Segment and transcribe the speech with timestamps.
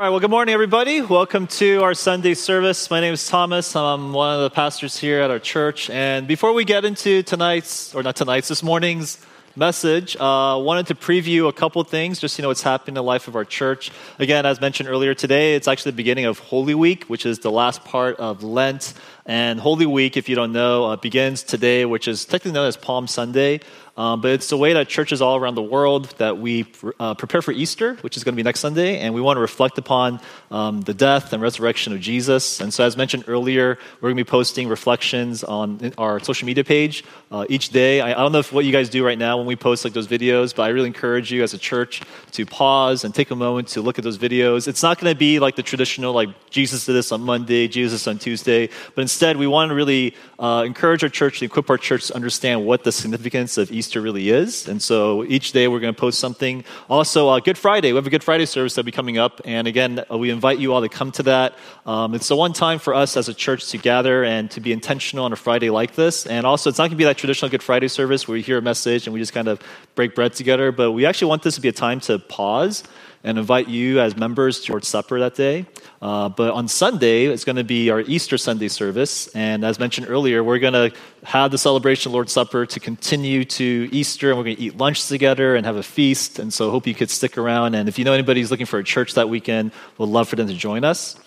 [0.00, 1.02] All right, well, good morning, everybody.
[1.02, 2.88] Welcome to our Sunday service.
[2.88, 3.76] My name is Thomas.
[3.76, 5.90] I'm one of the pastors here at our church.
[5.90, 9.18] And before we get into tonight's, or not tonight's, this morning's
[9.56, 13.02] message, uh, wanted to preview a couple things, just you know what's happening in the
[13.02, 13.90] life of our church.
[14.18, 17.50] Again, as mentioned earlier today, it's actually the beginning of Holy Week, which is the
[17.50, 18.94] last part of Lent.
[19.30, 22.76] And Holy Week, if you don't know, uh, begins today, which is technically known as
[22.76, 23.60] Palm Sunday.
[24.00, 26.64] Um, but it's the way that churches all around the world that we
[26.98, 29.42] uh, prepare for Easter, which is going to be next Sunday, and we want to
[29.42, 30.20] reflect upon
[30.50, 32.60] um, the death and resurrection of Jesus.
[32.60, 36.64] And so, as mentioned earlier, we're going to be posting reflections on our social media
[36.64, 38.00] page uh, each day.
[38.00, 39.92] I, I, don't know if what you guys do right now when we post like
[39.92, 42.00] those videos, but I really encourage you as a church
[42.32, 44.66] to pause and take a moment to look at those videos.
[44.66, 48.06] It's not going to be like the traditional like Jesus did this on Monday, Jesus
[48.06, 52.06] on Tuesday, but instead we want to really uh, encourage our church equip our church
[52.06, 54.68] to understand what the significance of Easter really is.
[54.68, 56.64] And so each day we're going to post something.
[56.88, 59.40] Also, uh, Good Friday, we have a Good Friday service that'll be coming up.
[59.44, 61.56] And again, uh, we invite you all to come to that.
[61.86, 64.72] Um, it's the one time for us as a church to gather and to be
[64.72, 66.26] intentional on a Friday like this.
[66.26, 68.58] And also, it's not going to be that traditional Good Friday service where we hear
[68.58, 69.60] a message and we just kind of
[69.94, 72.84] break bread together, but we actually want this to be a time to pause
[73.22, 75.66] and invite you as members towards supper that day.
[76.00, 79.28] Uh, but on Sunday, it's going to be our Easter Sunday service.
[79.34, 80.92] And as mentioned earlier, we're going to
[81.24, 84.76] have the celebration of Lord's Supper to continue to Easter, and we're going to eat
[84.78, 86.38] lunch together and have a feast.
[86.38, 87.74] And so hope you could stick around.
[87.74, 90.36] And if you know anybody who's looking for a church that weekend, we'd love for
[90.36, 91.18] them to join us.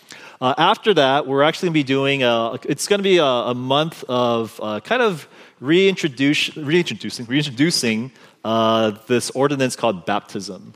[0.41, 3.23] Uh, after that, we're actually going to be doing, a, it's going to be a,
[3.23, 5.27] a month of uh, kind of
[5.61, 8.11] reintroduce, reintroducing, reintroducing
[8.43, 10.73] uh, this ordinance called baptism.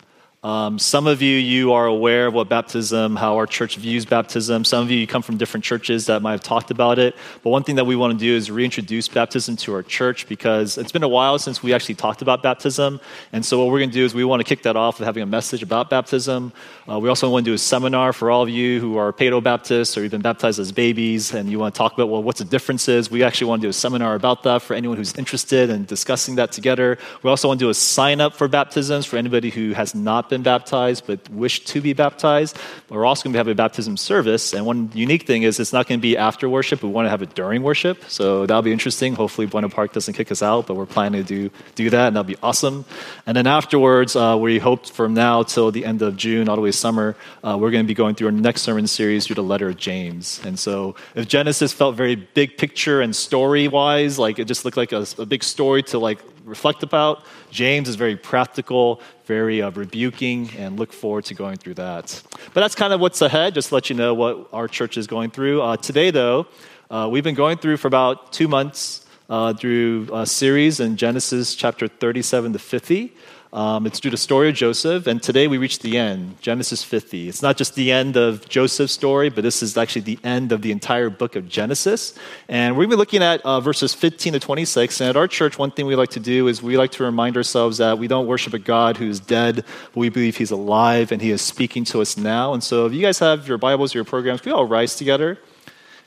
[0.48, 4.64] Um, some of you, you are aware of what baptism, how our church views baptism.
[4.64, 7.17] Some of you, you come from different churches that might have talked about it.
[7.44, 10.78] But one thing that we want to do is reintroduce baptism to our church because
[10.78, 13.02] it's been a while since we actually talked about baptism.
[13.34, 15.06] And so what we're going to do is we want to kick that off with
[15.06, 16.53] having a message about baptism.
[16.90, 19.44] Uh, we also want to do a seminar for all of you who are Paedo
[19.44, 22.40] Baptists or you've been baptized as babies and you want to talk about, well, what's
[22.40, 23.12] the differences.
[23.12, 26.35] We actually want to do a seminar about that for anyone who's interested in discussing
[26.35, 26.97] that together.
[27.22, 30.29] We also want to do a sign up for baptisms for anybody who has not
[30.29, 32.58] been baptized but wish to be baptized.
[32.90, 34.53] We're also going to have a baptism service.
[34.53, 36.84] And one unique thing is it's not going to be after worship.
[36.84, 38.03] We want to have it during worship.
[38.08, 39.16] So that'll be interesting.
[39.16, 42.16] Hopefully, Buena Park doesn't kick us out, but we're planning to do, do that, and
[42.16, 42.86] that'll be awesome.
[43.26, 46.62] And then afterwards, uh, we hope from now till the end of June, all the
[46.62, 49.44] way summer, uh, we're going to be going through our next sermon series through the
[49.44, 50.42] letter of James.
[50.46, 54.78] And so if Genesis felt very big picture and story wise, like it just looked
[54.78, 57.24] like a, a big story to like reflect about.
[57.52, 62.22] James is very practical, very uh, rebuking, and look forward to going through that.
[62.53, 65.06] But that's kind of what's ahead, just to let you know what our church is
[65.06, 65.62] going through.
[65.62, 66.47] Uh, today, though,
[66.90, 71.53] uh, we've been going through for about two months uh, through a series in Genesis
[71.53, 73.14] chapter 37 to 50.
[73.57, 77.28] Um, it's through the story of Joseph, and today we reach the end, Genesis 50.
[77.28, 80.62] It's not just the end of Joseph's story, but this is actually the end of
[80.62, 82.13] the entire book of Genesis.
[82.47, 85.01] And we're going to be looking at uh, verses 15 to 26.
[85.01, 87.35] And at our church, one thing we like to do is we like to remind
[87.35, 91.19] ourselves that we don't worship a God who's dead, but we believe he's alive and
[91.19, 92.53] he is speaking to us now.
[92.53, 95.40] And so if you guys have your Bibles, your programs, we all rise together.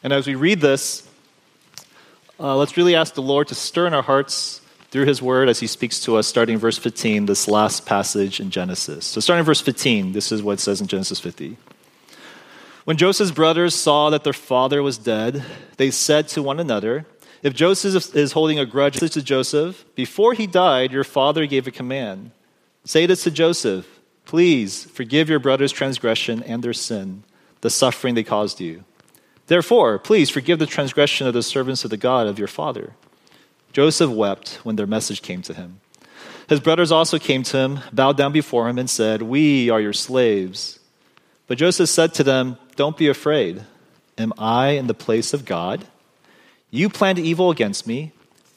[0.05, 1.05] And as we read this,
[2.39, 4.61] uh, let's really ask the Lord to stir in our hearts
[4.91, 8.51] through his word as he speaks to us, starting verse 15, this last passage in
[8.51, 9.07] Genesis.
[9.07, 11.57] So, starting verse 15, this is what it says in Genesis 50.
[12.85, 15.45] When Joseph's brothers saw that their father was dead,
[15.77, 17.07] they said to one another,
[17.43, 21.71] If Joseph is holding a grudge to Joseph, before he died, your father gave a
[21.71, 22.33] command.
[22.85, 27.25] Say this to Joseph Please forgive your brother's transgression and their sin,
[27.61, 28.85] the suffering they caused you.
[29.47, 32.95] Therefore, please forgive the transgression of the servants of the God of your father.
[33.73, 35.81] Joseph wept when their message came to him.
[36.49, 39.93] His brothers also came to him, bowed down before him, and said, We are your
[39.93, 40.81] slaves.
[41.47, 43.65] But Joseph said to them, Don't be afraid.
[44.19, 45.87] Am I in the place of God?
[46.71, 48.13] You planned evil against me.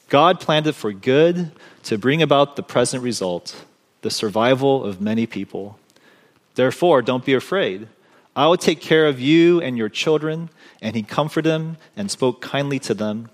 [0.08, 1.52] God planned it for good
[1.84, 3.64] to bring about the present result,
[4.02, 5.78] the survival of many people.
[6.54, 7.88] Therefore, don't be afraid.
[8.36, 10.50] I will take care of you and your children.
[10.82, 13.30] And he comforted them and spoke kindly to them.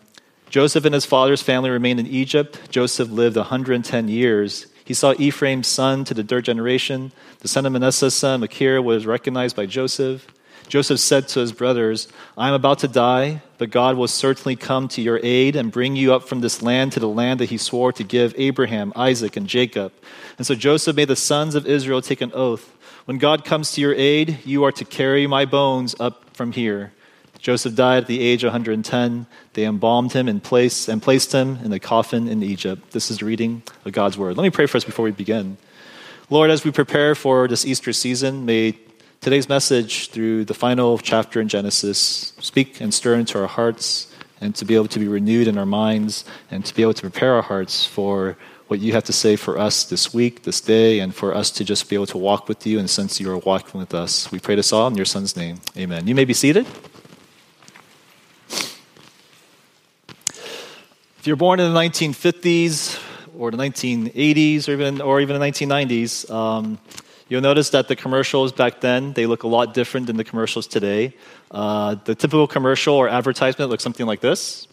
[0.50, 2.70] Joseph and his father's family remained in Egypt.
[2.70, 4.66] Joseph lived 110 years.
[4.84, 7.12] He saw Ephraim's son to the third generation.
[7.38, 10.26] The son of Manasseh's son, Machir, was recognized by Joseph.
[10.66, 14.88] Joseph said to his brothers, I am about to die, but God will certainly come
[14.88, 17.56] to your aid and bring you up from this land to the land that he
[17.56, 19.92] swore to give Abraham, Isaac, and Jacob.
[20.36, 22.76] And so Joseph made the sons of Israel take an oath.
[23.04, 26.92] When God comes to your aid, you are to carry my bones up from here.
[27.40, 29.26] Joseph died at the age of 110.
[29.54, 32.90] They embalmed him in place and placed him in a coffin in Egypt.
[32.92, 34.36] This is reading of God's word.
[34.36, 35.56] Let me pray for us before we begin.
[36.28, 38.78] Lord, as we prepare for this Easter season, may
[39.20, 44.54] today's message through the final chapter in Genesis speak and stir into our hearts and
[44.54, 47.34] to be able to be renewed in our minds and to be able to prepare
[47.34, 48.36] our hearts for
[48.68, 51.64] what you have to say for us this week, this day, and for us to
[51.64, 54.30] just be able to walk with you and since you are walking with us.
[54.30, 55.60] We pray this all in your son's name.
[55.76, 56.06] Amen.
[56.06, 56.66] You may be seated.
[61.20, 62.98] If you're born in the 1950s
[63.38, 66.78] or the 1980s or even, or even the 1990s, um,
[67.28, 70.66] you'll notice that the commercials back then, they look a lot different than the commercials
[70.66, 71.14] today.
[71.50, 74.66] Uh, the typical commercial or advertisement looks something like this.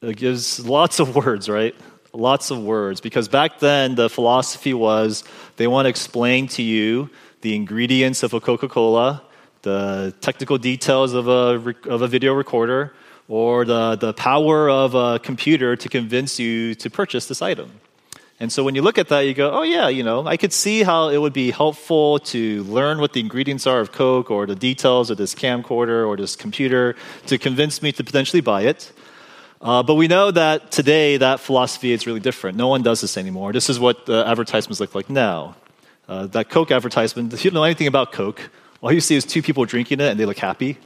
[0.00, 1.74] It gives lots of words, right?
[2.12, 3.00] Lots of words.
[3.00, 5.24] Because back then, the philosophy was
[5.56, 9.24] they want to explain to you the ingredients of a Coca Cola,
[9.62, 12.94] the technical details of a, of a video recorder,
[13.28, 17.70] or the, the power of a computer to convince you to purchase this item.
[18.38, 20.52] And so when you look at that, you go, oh, yeah, you know, I could
[20.52, 24.46] see how it would be helpful to learn what the ingredients are of Coke or
[24.46, 26.96] the details of this camcorder or this computer
[27.26, 28.92] to convince me to potentially buy it.
[29.62, 32.58] Uh, but we know that today that philosophy is really different.
[32.58, 33.54] No one does this anymore.
[33.54, 35.56] This is what advertisements look like now.
[36.06, 38.50] Uh, that Coke advertisement, if you don't know anything about Coke,
[38.82, 40.78] all you see is two people drinking it and they look happy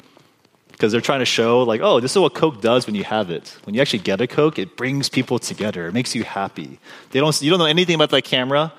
[0.80, 3.28] because they're trying to show like oh this is what coke does when you have
[3.28, 3.54] it.
[3.64, 5.86] When you actually get a coke it brings people together.
[5.86, 6.80] It makes you happy.
[7.10, 8.72] They don't you don't know anything about that camera.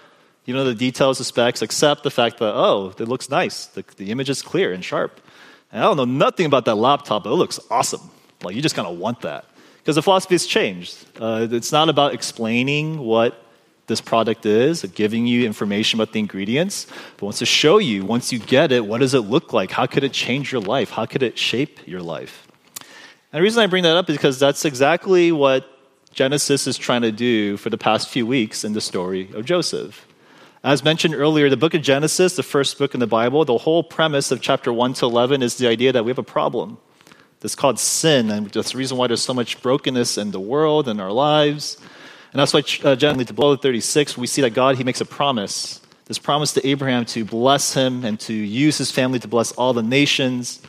[0.45, 3.67] You know the details the specs except the fact that oh it looks nice.
[3.67, 5.21] The, the image is clear and sharp.
[5.71, 8.09] And i don't know nothing about that laptop but it looks awesome.
[8.43, 9.45] Like you just kind of want that.
[9.77, 11.05] Because the philosophy has changed.
[11.19, 13.45] Uh, it's not about explaining what
[13.91, 18.31] this product is, giving you information about the ingredients, but wants to show you, once
[18.31, 19.69] you get it, what does it look like?
[19.69, 20.89] How could it change your life?
[20.89, 22.47] How could it shape your life?
[23.31, 25.67] And the reason I bring that up is because that's exactly what
[26.13, 30.07] Genesis is trying to do for the past few weeks in the story of Joseph.
[30.63, 33.83] As mentioned earlier, the book of Genesis, the first book in the Bible, the whole
[33.83, 36.77] premise of chapter 1 to 11 is the idea that we have a problem.
[37.41, 40.87] That's called sin, and that's the reason why there's so much brokenness in the world
[40.87, 41.77] and our lives.
[42.31, 45.05] And that's why, uh, generally, to below 36, we see that God, He makes a
[45.05, 45.81] promise.
[46.11, 49.71] This promise to Abraham to bless him and to use his family to bless all
[49.71, 50.61] the nations.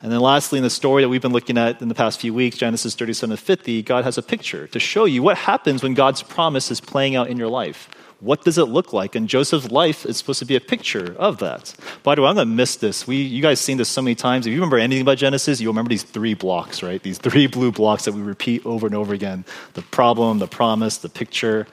[0.00, 2.34] And then, lastly, in the story that we've been looking at in the past few
[2.34, 5.94] weeks, Genesis 37 to 50, God has a picture to show you what happens when
[5.94, 7.88] God's promise is playing out in your life.
[8.22, 9.16] What does it look like?
[9.16, 11.74] And Joseph's life is supposed to be a picture of that.
[12.04, 13.04] By the way, I'm going to miss this.
[13.04, 14.46] We, you guys seen this so many times.
[14.46, 17.02] If you remember anything about Genesis, you'll remember these three blocks, right?
[17.02, 20.98] These three blue blocks that we repeat over and over again the problem, the promise,
[20.98, 21.66] the picture.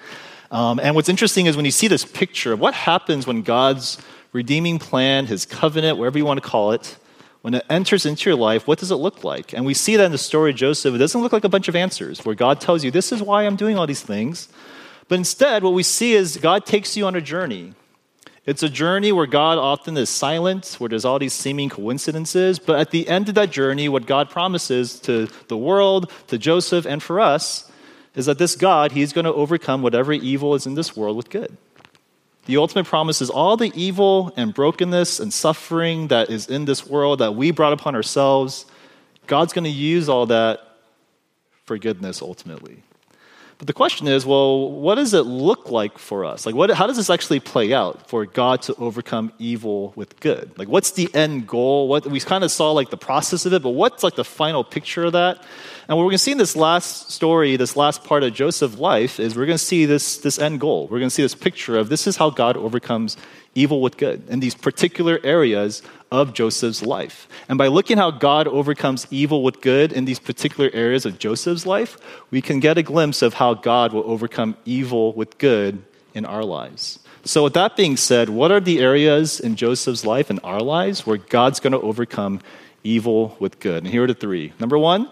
[0.50, 4.00] Um, and what's interesting is when you see this picture of what happens when God's
[4.34, 6.98] redeeming plan, his covenant, whatever you want to call it,
[7.44, 9.54] when it enters into your life, what does it look like?
[9.54, 10.96] And we see that in the story of Joseph.
[10.96, 13.46] It doesn't look like a bunch of answers where God tells you, this is why
[13.46, 14.50] I'm doing all these things.
[15.10, 17.74] But instead, what we see is God takes you on a journey.
[18.46, 22.58] It's a journey where God often is silent, where there's all these seeming coincidences.
[22.60, 26.86] But at the end of that journey, what God promises to the world, to Joseph,
[26.86, 27.70] and for us
[28.16, 31.30] is that this God, He's going to overcome whatever evil is in this world with
[31.30, 31.58] good.
[32.46, 36.88] The ultimate promise is all the evil and brokenness and suffering that is in this
[36.88, 38.66] world that we brought upon ourselves,
[39.28, 40.60] God's going to use all that
[41.66, 42.82] for goodness ultimately.
[43.60, 46.46] But the question is, well, what does it look like for us?
[46.46, 50.58] Like, what, how does this actually play out for God to overcome evil with good?
[50.58, 51.90] Like, what's the end goal?
[51.90, 54.64] What we kind of saw like the process of it, but what's like the final
[54.64, 55.44] picture of that?
[55.90, 58.78] And what we're going to see in this last story, this last part of Joseph's
[58.78, 60.84] life, is we're going to see this, this end goal.
[60.84, 63.18] We're going to see this picture of this is how God overcomes
[63.56, 65.82] evil with good in these particular areas
[66.12, 67.28] of Joseph's life.
[67.48, 71.66] And by looking how God overcomes evil with good in these particular areas of Joseph's
[71.66, 71.98] life,
[72.32, 76.44] we can get a glimpse of how God will overcome evil with good in our
[76.44, 77.00] lives.
[77.24, 81.06] So, with that being said, what are the areas in Joseph's life and our lives
[81.06, 82.40] where God's going to overcome
[82.84, 83.84] evil with good?
[83.84, 84.54] And here are the three.
[84.60, 85.10] Number one,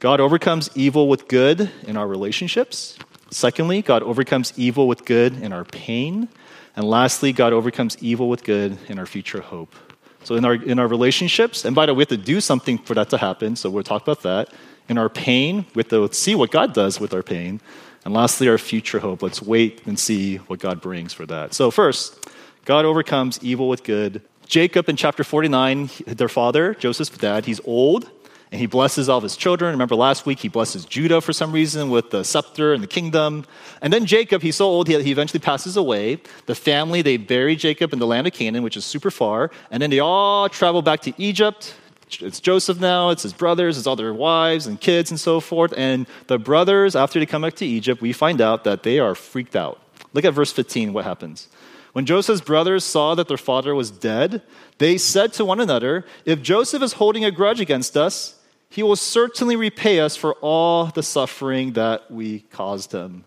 [0.00, 2.98] God overcomes evil with good in our relationships.
[3.30, 6.28] Secondly, God overcomes evil with good in our pain.
[6.74, 9.74] And lastly, God overcomes evil with good in our future hope.
[10.24, 12.78] So in our in our relationships, and by the way, we have to do something
[12.78, 13.56] for that to happen.
[13.56, 14.48] So we'll talk about that.
[14.88, 17.60] In our pain, we have to see what God does with our pain.
[18.04, 19.22] And lastly, our future hope.
[19.22, 21.54] Let's wait and see what God brings for that.
[21.54, 22.28] So first,
[22.64, 24.22] God overcomes evil with good.
[24.46, 28.10] Jacob in chapter 49, their father, Joseph's dad, he's old
[28.52, 29.70] and he blesses all of his children.
[29.70, 33.46] Remember last week, he blesses Judah for some reason with the scepter and the kingdom.
[33.80, 36.20] And then Jacob, he's so old, he, eventually passes away.
[36.44, 39.50] The family, they bury Jacob in the land of Canaan, which is super far.
[39.70, 41.74] And then they all travel back to Egypt.
[42.20, 45.72] It's Joseph now, it's his brothers, it's all their wives and kids and so forth.
[45.74, 49.14] And the brothers, after they come back to Egypt, we find out that they are
[49.14, 49.80] freaked out.
[50.12, 51.48] Look at verse 15, what happens.
[51.94, 54.42] When Joseph's brothers saw that their father was dead,
[54.76, 58.38] they said to one another, If Joseph is holding a grudge against us,
[58.72, 63.22] he will certainly repay us for all the suffering that we caused him.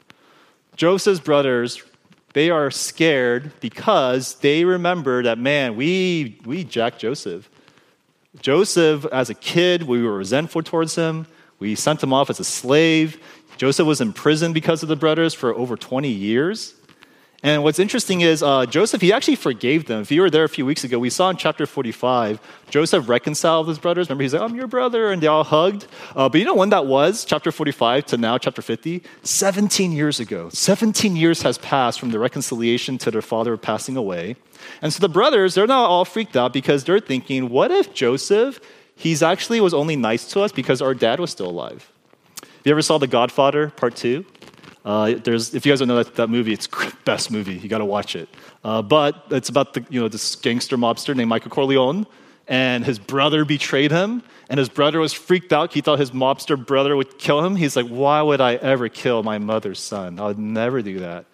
[0.76, 1.84] Joseph's brothers,
[2.34, 7.48] they are scared because they remember that, man, we, we jacked Joseph.
[8.42, 11.28] Joseph, as a kid, we were resentful towards him.
[11.60, 13.22] We sent him off as a slave.
[13.58, 16.74] Joseph was in prison because of the brothers for over 20 years.
[17.46, 20.02] And what's interesting is uh, Joseph, he actually forgave them.
[20.02, 22.40] If you were there a few weeks ago, we saw in chapter 45,
[22.72, 24.10] Joseph reconciled his brothers.
[24.10, 25.86] Remember, he's like, I'm your brother, and they all hugged.
[26.16, 29.04] Uh, but you know when that was, chapter 45 to now, chapter 50?
[29.22, 30.50] 17 years ago.
[30.50, 34.38] 17 years has passed from the reconciliation to their father passing away.
[34.82, 38.60] And so the brothers, they're now all freaked out because they're thinking, what if Joseph,
[38.96, 41.92] he's actually was only nice to us because our dad was still alive?
[42.64, 44.26] You ever saw The Godfather Part 2?
[44.86, 46.68] Uh, there's, if you guys don't know that, that movie, it's
[47.06, 47.56] best movie.
[47.56, 48.30] You got to watch it.
[48.64, 52.06] Uh, but it's about the, you know, this gangster mobster named Michael Corleone,
[52.48, 55.74] and his brother betrayed him, and his brother was freaked out.
[55.74, 57.56] He thought his mobster brother would kill him.
[57.56, 60.20] He's like, "Why would I ever kill my mother's son?
[60.20, 61.26] I would never do that."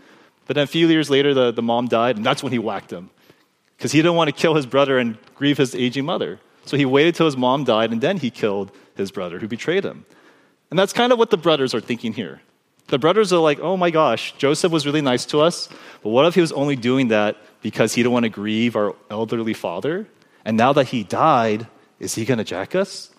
[0.48, 2.92] But then a few years later, the, the mom died, and that's when he whacked
[2.92, 3.10] him
[3.78, 6.40] because he didn't want to kill his brother and grieve his aging mother.
[6.66, 9.84] So he waited till his mom died, and then he killed his brother who betrayed
[9.84, 10.06] him.
[10.70, 12.42] And that's kind of what the brothers are thinking here.
[12.92, 15.70] The brothers are like, oh my gosh, Joseph was really nice to us,
[16.04, 18.94] but what if he was only doing that because he didn't want to grieve our
[19.10, 20.08] elderly father?
[20.44, 21.68] And now that he died,
[22.00, 23.10] is he going to jack us?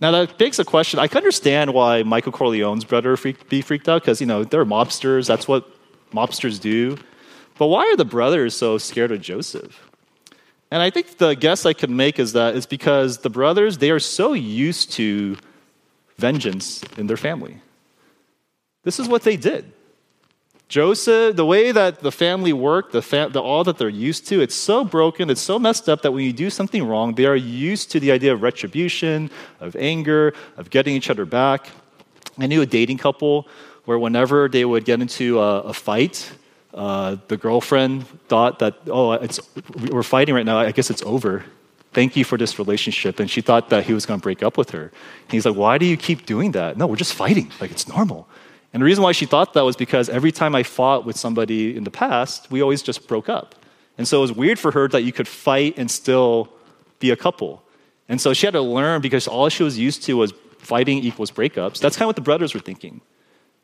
[0.00, 1.00] Now that begs a question.
[1.00, 4.64] I can understand why Michael Corleone's brother freak, be freaked out because you know they're
[4.64, 5.26] mobsters.
[5.26, 5.68] That's what
[6.12, 6.96] mobsters do.
[7.58, 9.90] But why are the brothers so scared of Joseph?
[10.70, 13.90] And I think the guess I could make is that it's because the brothers they
[13.90, 15.36] are so used to
[16.18, 17.62] vengeance in their family.
[18.86, 19.72] This is what they did.
[20.68, 24.40] Joseph, the way that the family worked, the, fam- the, all that they're used to,
[24.40, 27.34] it's so broken, it's so messed up that when you do something wrong, they are
[27.34, 29.28] used to the idea of retribution,
[29.58, 31.68] of anger, of getting each other back.
[32.38, 33.48] I knew a dating couple
[33.86, 36.30] where whenever they would get into a, a fight,
[36.72, 39.40] uh, the girlfriend thought that, oh, it's,
[39.90, 41.44] we're fighting right now, I guess it's over.
[41.92, 43.18] Thank you for this relationship.
[43.18, 44.92] And she thought that he was going to break up with her.
[45.24, 46.76] And he's like, why do you keep doing that?
[46.76, 47.50] No, we're just fighting.
[47.60, 48.28] Like, it's normal.
[48.76, 51.74] And the reason why she thought that was because every time I fought with somebody
[51.74, 53.54] in the past, we always just broke up.
[53.96, 56.50] And so it was weird for her that you could fight and still
[56.98, 57.62] be a couple.
[58.06, 61.30] And so she had to learn because all she was used to was fighting equals
[61.30, 61.80] breakups.
[61.80, 63.00] That's kind of what the brothers were thinking.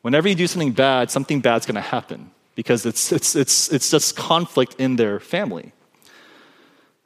[0.01, 3.91] Whenever you do something bad, something bad's going to happen because it's, it's, it's, it's
[3.91, 5.73] just conflict in their family.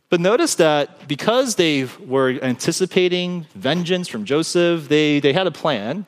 [0.09, 6.05] But notice that because they were anticipating vengeance from Joseph, they, they had a plan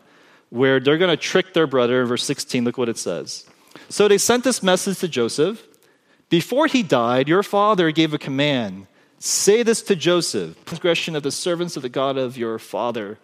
[0.50, 2.06] where they're going to trick their brother.
[2.06, 3.46] Verse 16, look what it says.
[3.90, 5.66] So they sent this message to Joseph
[6.30, 8.88] Before he died, your father gave a command
[9.20, 13.20] say this to Joseph, transgression of the servants of the God of your father.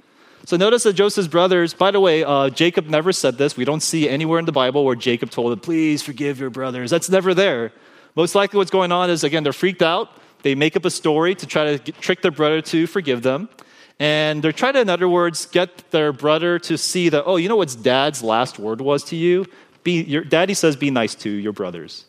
[0.46, 3.58] So notice that Joseph's brothers, by the way, uh, Jacob never said this.
[3.58, 6.91] We don't see anywhere in the Bible where Jacob told them, please forgive your brothers.
[6.91, 7.72] That's never there.
[8.15, 10.12] Most likely what's going on is, again, they're freaked out.
[10.44, 13.50] They make up a story to try to get, trick their brother to forgive them.
[13.99, 17.47] And they're trying to, in other words, get their brother to see that, oh, you
[17.47, 19.45] know what dad's last word was to you?
[19.83, 22.05] Be, your daddy says, be nice to your brothers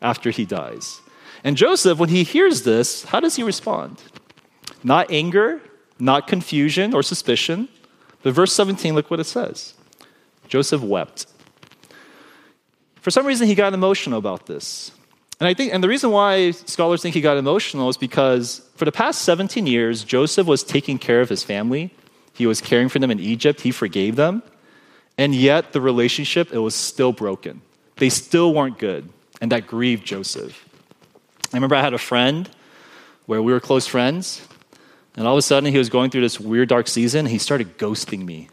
[0.00, 1.00] after he dies.
[1.44, 4.02] And Joseph, when he hears this, how does he respond?
[4.82, 5.60] Not anger,
[5.98, 7.68] not confusion or suspicion.
[8.22, 9.74] But verse 17, look what it says
[10.48, 11.26] Joseph wept.
[13.00, 14.92] For some reason, he got emotional about this.
[15.40, 18.84] And I think, and the reason why scholars think he got emotional is because for
[18.84, 21.94] the past 17 years, Joseph was taking care of his family.
[22.32, 23.60] He was caring for them in Egypt.
[23.60, 24.42] He forgave them.
[25.16, 27.62] And yet, the relationship, it was still broken.
[27.96, 29.08] They still weren't good.
[29.40, 30.68] And that grieved Joseph.
[31.52, 32.48] I remember I had a friend
[33.26, 34.46] where we were close friends.
[35.16, 37.26] And all of a sudden, he was going through this weird, dark season.
[37.26, 38.48] He started ghosting me,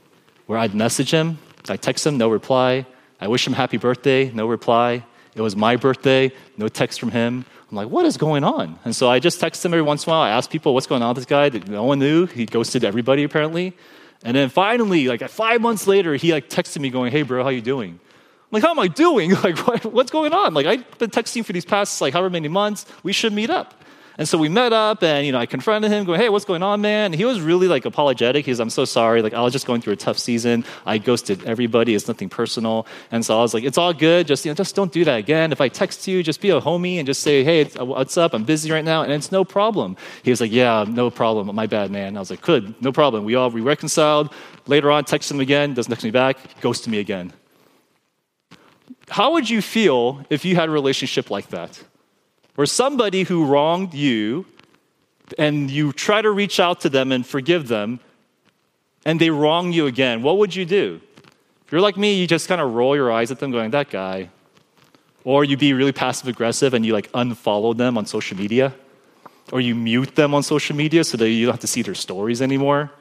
[0.47, 1.37] where I'd message him,
[1.69, 2.85] I'd text him, no reply.
[3.19, 5.03] I wish him happy birthday, no reply.
[5.35, 7.45] It was my birthday, no text from him.
[7.69, 8.79] I'm like, what is going on?
[8.85, 10.21] And so I just text him every once in a while.
[10.21, 11.49] I ask people, what's going on with this guy?
[11.67, 12.25] No one knew.
[12.25, 13.75] He ghosted everybody apparently.
[14.23, 17.49] And then finally, like five months later, he like texted me going, hey bro, how
[17.49, 17.91] you doing?
[17.91, 19.35] I'm like, how am I doing?
[19.43, 20.53] Like, what's going on?
[20.53, 22.85] Like, I've been texting for these past like however many months.
[23.03, 23.83] We should meet up.
[24.17, 26.63] And so we met up and, you know, I confronted him going, hey, what's going
[26.63, 27.07] on, man?
[27.07, 28.45] And he was really like apologetic.
[28.45, 29.21] He's, I'm so sorry.
[29.21, 30.63] Like, I was just going through a tough season.
[30.85, 31.95] I ghosted everybody.
[31.95, 32.87] It's nothing personal.
[33.11, 34.25] And so I was like, it's all good.
[34.25, 35.51] Just, you know, just don't do that again.
[35.51, 38.33] If I text you, just be a homie and just say, hey, uh, what's up?
[38.33, 39.01] I'm busy right now.
[39.01, 39.97] And it's no problem.
[40.23, 41.53] He was like, yeah, no problem.
[41.53, 42.15] My bad, man.
[42.15, 43.25] I was like, good, no problem.
[43.25, 44.31] We all, we reconciled.
[44.65, 47.33] Later on, text him again, doesn't text me back, ghosted me again.
[49.09, 51.83] How would you feel if you had a relationship like that?
[52.57, 54.45] Or somebody who wronged you,
[55.37, 57.99] and you try to reach out to them and forgive them,
[59.05, 60.99] and they wrong you again, what would you do?
[61.65, 63.89] If you're like me, you just kind of roll your eyes at them, going, that
[63.89, 64.29] guy.
[65.23, 68.75] Or you be really passive aggressive and you like unfollow them on social media.
[69.51, 71.95] Or you mute them on social media so that you don't have to see their
[71.95, 72.91] stories anymore.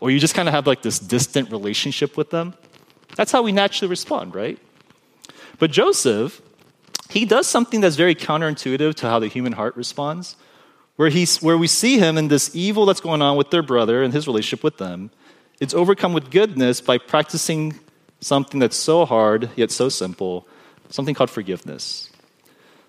[0.00, 2.54] Or you just kind of have like this distant relationship with them.
[3.16, 4.58] That's how we naturally respond, right?
[5.58, 6.40] But Joseph,
[7.10, 10.36] he does something that's very counterintuitive to how the human heart responds,
[10.96, 14.02] where, he's, where we see him in this evil that's going on with their brother
[14.02, 15.10] and his relationship with them.
[15.60, 17.78] It's overcome with goodness by practicing
[18.20, 20.46] something that's so hard yet so simple,
[20.88, 22.10] something called forgiveness.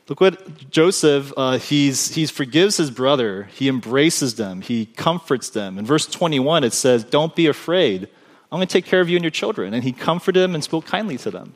[0.08, 3.50] Look what Joseph, uh, he's, he forgives his brother.
[3.54, 4.62] He embraces them.
[4.62, 5.80] He comforts them.
[5.80, 8.08] In verse 21, it says, Don't be afraid.
[8.52, 9.74] I'm going to take care of you and your children.
[9.74, 11.56] And he comforted them and spoke kindly to them.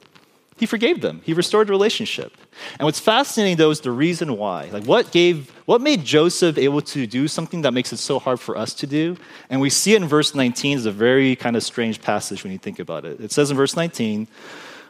[0.57, 1.21] He forgave them.
[1.23, 2.35] He restored the relationship.
[2.77, 4.69] And what's fascinating, though, is the reason why.
[4.71, 8.39] Like, what gave, what made Joseph able to do something that makes it so hard
[8.39, 9.17] for us to do?
[9.49, 12.51] And we see it in verse 19 is a very kind of strange passage when
[12.51, 13.19] you think about it.
[13.19, 14.27] It says in verse 19,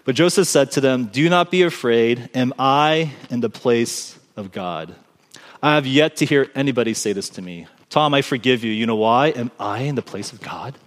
[0.06, 2.30] but Joseph said to them, Do not be afraid.
[2.34, 4.96] Am I in the place of God?
[5.62, 7.68] I have yet to hear anybody say this to me.
[7.90, 8.72] Tom, I forgive you.
[8.72, 9.28] You know why?
[9.30, 10.78] Am I in the place of God?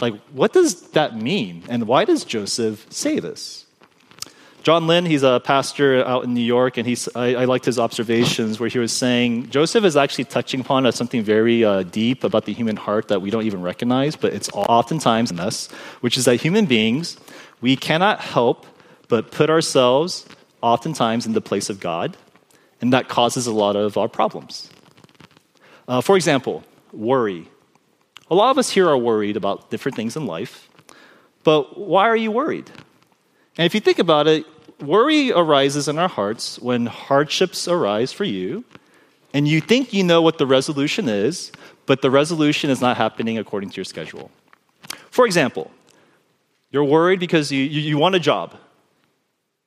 [0.00, 1.64] Like, what does that mean?
[1.68, 3.63] And why does Joseph say this?
[4.64, 7.78] John Lin, he's a pastor out in New York, and he's, I, I liked his
[7.78, 12.46] observations where he was saying Joseph is actually touching upon something very uh, deep about
[12.46, 16.24] the human heart that we don't even recognize, but it's oftentimes in us, which is
[16.24, 17.18] that human beings,
[17.60, 18.64] we cannot help
[19.08, 20.24] but put ourselves
[20.62, 22.16] oftentimes in the place of God,
[22.80, 24.70] and that causes a lot of our problems.
[25.86, 27.50] Uh, for example, worry.
[28.30, 30.70] A lot of us here are worried about different things in life,
[31.42, 32.70] but why are you worried?
[33.56, 34.46] And if you think about it,
[34.80, 38.64] worry arises in our hearts when hardships arise for you,
[39.32, 41.52] and you think you know what the resolution is,
[41.86, 44.30] but the resolution is not happening according to your schedule.
[45.10, 45.70] For example,
[46.70, 48.54] you're worried because you, you, you want a job.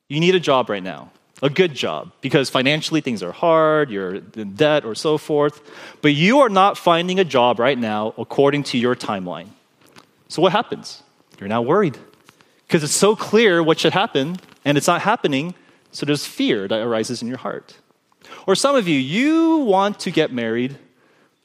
[0.09, 4.15] You need a job right now, a good job, because financially things are hard, you're
[4.15, 5.61] in debt or so forth,
[6.01, 9.49] but you are not finding a job right now according to your timeline.
[10.29, 11.03] So what happens?
[11.39, 11.97] You're now worried
[12.67, 15.55] because it's so clear what should happen, and it's not happening,
[15.91, 17.77] so there's fear that arises in your heart.
[18.45, 20.77] Or some of you, you want to get married,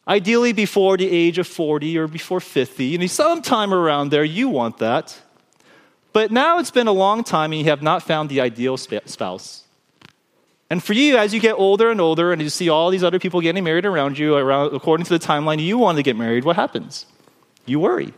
[0.09, 4.79] ideally before the age of 40 or before 50, and sometime around there, you want
[4.79, 5.21] that.
[6.13, 9.67] But now it's been a long time and you have not found the ideal spouse.
[10.69, 13.21] And for you, as you get older and older and you see all these other
[13.21, 16.43] people getting married around you, around, according to the timeline you want to get married,
[16.43, 17.07] what happens?
[17.67, 18.15] You worry.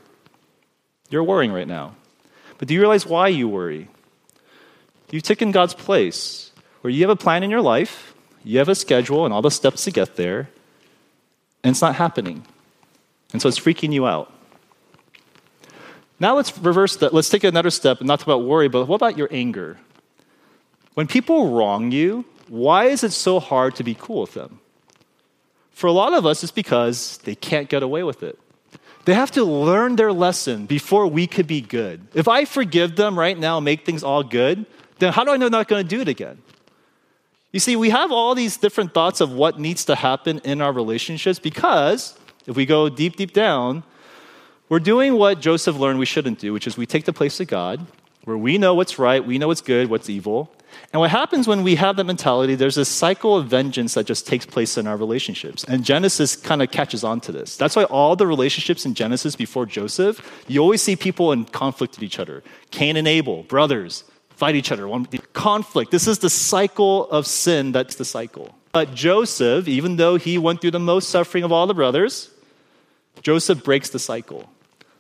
[1.11, 1.95] You're worrying right now.
[2.57, 3.89] But do you realize why you worry?
[5.15, 6.51] You've taken God's place,
[6.81, 9.51] where you have a plan in your life, you have a schedule and all the
[9.53, 10.49] steps to get there,
[11.63, 12.45] and it's not happening.
[13.33, 14.33] And so it's freaking you out.
[16.19, 17.15] Now let's reverse that.
[17.15, 19.79] Let's take another step and not talk about worry, but what about your anger?
[20.95, 24.59] When people wrong you, why is it so hard to be cool with them?
[25.71, 28.37] For a lot of us, it's because they can't get away with it.
[29.05, 32.09] They have to learn their lesson before we could be good.
[32.15, 34.67] If I forgive them right now make things all good,
[35.05, 36.43] then how do I know they're not going to do it again?
[37.53, 40.73] You see, we have all these different thoughts of what needs to happen in our
[40.73, 43.85] relationships because if we go deep, deep down,
[44.69, 47.47] we're doing what Joseph learned we shouldn't do, which is we take the place of
[47.47, 47.87] God,
[48.25, 50.51] where we know what's right, we know what's good, what's evil,
[50.93, 54.27] and what happens when we have that mentality, there's this cycle of vengeance that just
[54.27, 55.65] takes place in our relationships.
[55.65, 57.57] And Genesis kind of catches on to this.
[57.57, 61.97] That's why all the relationships in Genesis before Joseph, you always see people in conflict
[61.97, 62.43] with each other.
[62.71, 64.87] Cain and Abel, brothers, fight each other.
[64.87, 65.91] One conflict.
[65.91, 68.55] This is the cycle of sin that's the cycle.
[68.73, 72.31] But Joseph, even though he went through the most suffering of all the brothers,
[73.23, 74.51] Joseph breaks the cycle.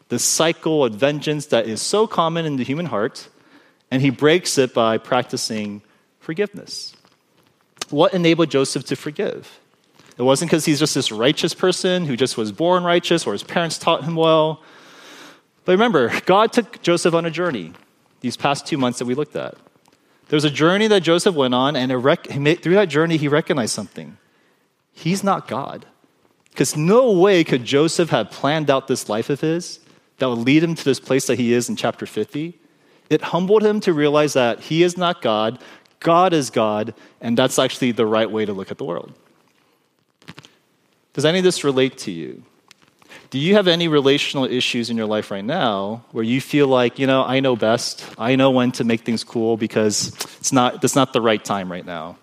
[0.09, 3.29] The cycle of vengeance that is so common in the human heart
[3.91, 5.83] and he breaks it by practicing
[6.21, 6.95] forgiveness.
[7.91, 9.61] What enabled Joseph to forgive?
[10.17, 13.43] It wasn't because he's just this righteous person who just was born righteous or his
[13.43, 14.63] parents taught him well.
[15.65, 17.73] But remember, God took Joseph on a journey
[18.25, 19.55] these past two months that we looked at.
[20.29, 23.75] There was a journey that Joseph went on, and rec- through that journey, he recognized
[23.75, 24.17] something.
[24.93, 25.87] He's not God.
[26.51, 29.81] Because no way could Joseph have planned out this life of his
[30.19, 32.59] that would lead him to this place that he is in chapter 50
[33.11, 35.61] it humbled him to realize that he is not God,
[36.01, 39.13] God is God, and that's actually the right way to look at the world.
[41.13, 42.43] Does any of this relate to you?
[43.31, 46.99] Do you have any relational issues in your life right now where you feel like,
[46.99, 48.05] you know, I know best.
[48.17, 50.09] I know when to make things cool because
[50.39, 52.17] it's not, it's not the right time right now?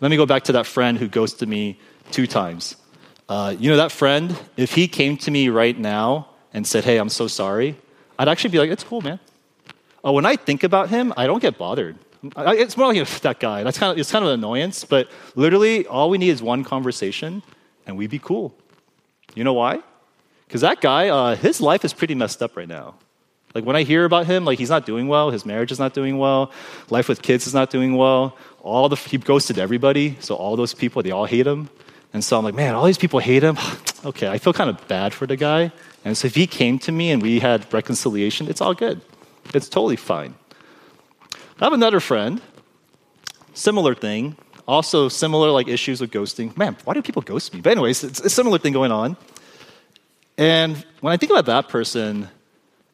[0.00, 1.78] Let me go back to that friend who ghosted me
[2.10, 2.76] two times.
[3.28, 6.98] Uh, you know, that friend, if he came to me right now and said, Hey,
[6.98, 7.76] I'm so sorry,
[8.18, 9.20] I'd actually be like, It's cool, man.
[10.02, 11.98] Oh, when I think about him, I don't get bothered.
[12.36, 13.62] I, it's more like that guy.
[13.62, 16.64] That's kind of, it's kind of an annoyance, but literally, all we need is one
[16.64, 17.42] conversation
[17.86, 18.54] and we'd be cool.
[19.34, 19.82] You know why?
[20.48, 22.94] Because that guy, uh, his life is pretty messed up right now.
[23.54, 25.92] Like when I hear about him, like he's not doing well, his marriage is not
[25.92, 26.52] doing well,
[26.88, 28.34] life with kids is not doing well.
[28.62, 31.68] All the he ghosted everybody, so all those people they all hate him.
[32.14, 33.58] And so I'm like, man, all these people hate him.
[34.06, 35.70] okay, I feel kind of bad for the guy.
[36.02, 39.02] And so if he came to me and we had reconciliation, it's all good.
[39.52, 40.34] It's totally fine.
[41.60, 42.40] I have another friend,
[43.52, 46.56] similar thing, also similar like issues with ghosting.
[46.56, 47.60] Man, why do people ghost me?
[47.60, 49.16] But anyways, it's a similar thing going on.
[50.38, 52.28] And when I think about that person,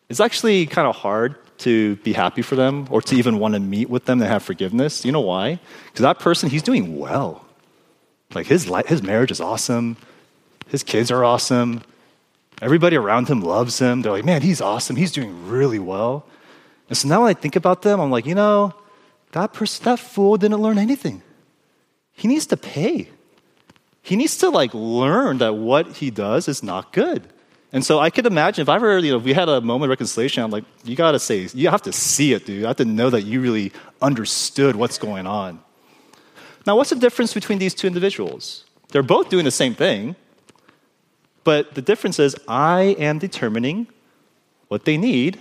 [0.09, 3.61] it's actually kind of hard to be happy for them or to even want to
[3.61, 5.05] meet with them and have forgiveness.
[5.05, 5.61] You know why?
[5.87, 7.45] Because that person, he's doing well.
[8.35, 9.97] Like his, life, his marriage is awesome,
[10.67, 11.83] his kids are awesome,
[12.61, 14.03] everybody around him loves him.
[14.03, 16.27] They're like, man, he's awesome, he's doing really well.
[16.89, 18.75] And so now when I think about them, I'm like, you know,
[19.33, 21.23] that person, that fool didn't learn anything.
[22.13, 23.09] He needs to pay.
[24.03, 27.29] He needs to like learn that what he does is not good.
[27.75, 29.91] And so I could imagine if I ever, you know, we had a moment of
[29.91, 32.61] reconciliation, I'm like, you gotta say, you have to see it, dude.
[32.61, 35.61] You have to know that you really understood what's going on.
[36.69, 38.65] Now, what's the difference between these two individuals?
[38.91, 40.15] They're both doing the same thing,
[41.43, 43.89] but the difference is I am determining
[44.69, 45.41] what they need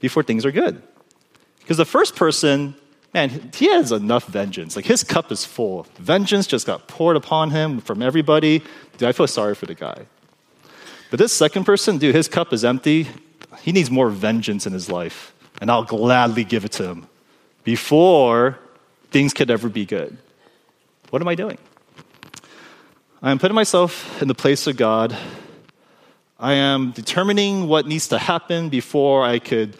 [0.00, 0.82] before things are good.
[1.60, 2.74] Because the first person,
[3.12, 4.76] man, he has enough vengeance.
[4.76, 5.86] Like his cup is full.
[5.98, 8.62] Vengeance just got poured upon him from everybody.
[8.96, 10.06] Dude, I feel sorry for the guy.
[11.10, 13.08] But this second person, dude, his cup is empty.
[13.60, 15.32] He needs more vengeance in his life.
[15.60, 17.06] And I'll gladly give it to him
[17.64, 18.58] before
[19.10, 20.16] things could ever be good.
[21.10, 21.58] What am I doing?
[23.22, 25.16] I am putting myself in the place of God.
[26.38, 29.76] I am determining what needs to happen before I could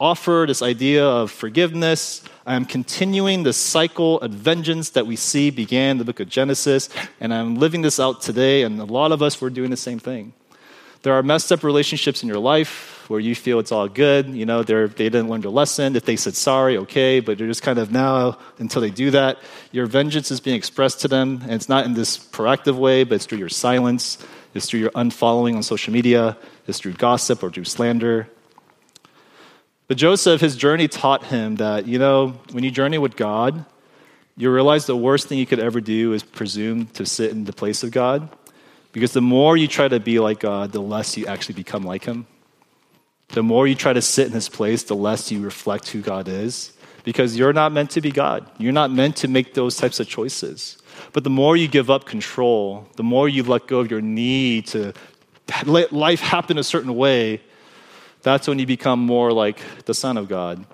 [0.00, 2.24] offer this idea of forgiveness.
[2.44, 6.28] I am continuing the cycle of vengeance that we see began in the book of
[6.28, 6.88] Genesis,
[7.20, 10.00] and I'm living this out today, and a lot of us, we're doing the same
[10.00, 10.32] thing.
[11.02, 14.28] There are messed up relationships in your life where you feel it's all good.
[14.28, 15.96] You know, they didn't learn their lesson.
[15.96, 19.38] If they said sorry, okay, but you're just kind of now, until they do that,
[19.72, 21.40] your vengeance is being expressed to them.
[21.42, 24.92] And it's not in this proactive way, but it's through your silence, it's through your
[24.92, 26.36] unfollowing on social media,
[26.68, 28.28] it's through gossip or through slander.
[29.88, 33.64] But Joseph, his journey taught him that, you know, when you journey with God,
[34.36, 37.52] you realize the worst thing you could ever do is presume to sit in the
[37.52, 38.28] place of God.
[38.92, 42.04] Because the more you try to be like God, the less you actually become like
[42.04, 42.26] Him.
[43.28, 46.28] The more you try to sit in His place, the less you reflect who God
[46.28, 46.72] is.
[47.04, 48.48] Because you're not meant to be God.
[48.58, 50.78] You're not meant to make those types of choices.
[51.12, 54.66] But the more you give up control, the more you let go of your need
[54.68, 54.92] to
[55.64, 57.40] let life happen a certain way,
[58.22, 60.64] that's when you become more like the Son of God.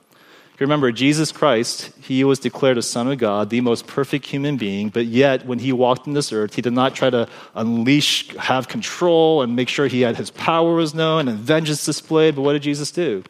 [0.59, 4.89] Remember, Jesus Christ, he was declared a Son of God, the most perfect human being,
[4.89, 8.67] but yet when he walked in this earth, he did not try to unleash, have
[8.67, 12.35] control, and make sure he had his power was known and vengeance displayed.
[12.35, 13.23] But what did Jesus do?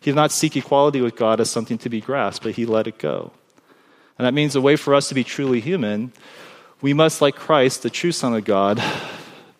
[0.00, 2.86] He did not seek equality with God as something to be grasped, but he let
[2.86, 3.32] it go.
[4.18, 6.12] And that means a way for us to be truly human,
[6.80, 8.82] we must, like Christ, the true Son of God,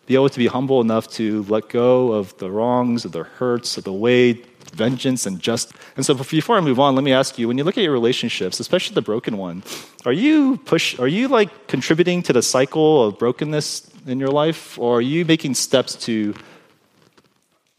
[0.07, 3.77] be able to be humble enough to let go of the wrongs, of the hurts,
[3.77, 5.73] of the way vengeance and just.
[5.95, 7.93] And so before I move on, let me ask you: when you look at your
[7.93, 9.63] relationships, especially the broken one,
[10.05, 10.97] are you push?
[10.99, 15.25] Are you like contributing to the cycle of brokenness in your life, or are you
[15.25, 16.33] making steps to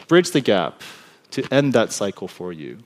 [0.08, 0.82] bridge the gap
[1.30, 2.78] to end that cycle for you?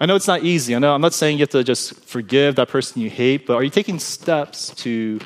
[0.00, 0.74] I know it's not easy.
[0.74, 3.54] I know I'm not saying you have to just forgive that person you hate, but
[3.54, 5.20] are you taking steps to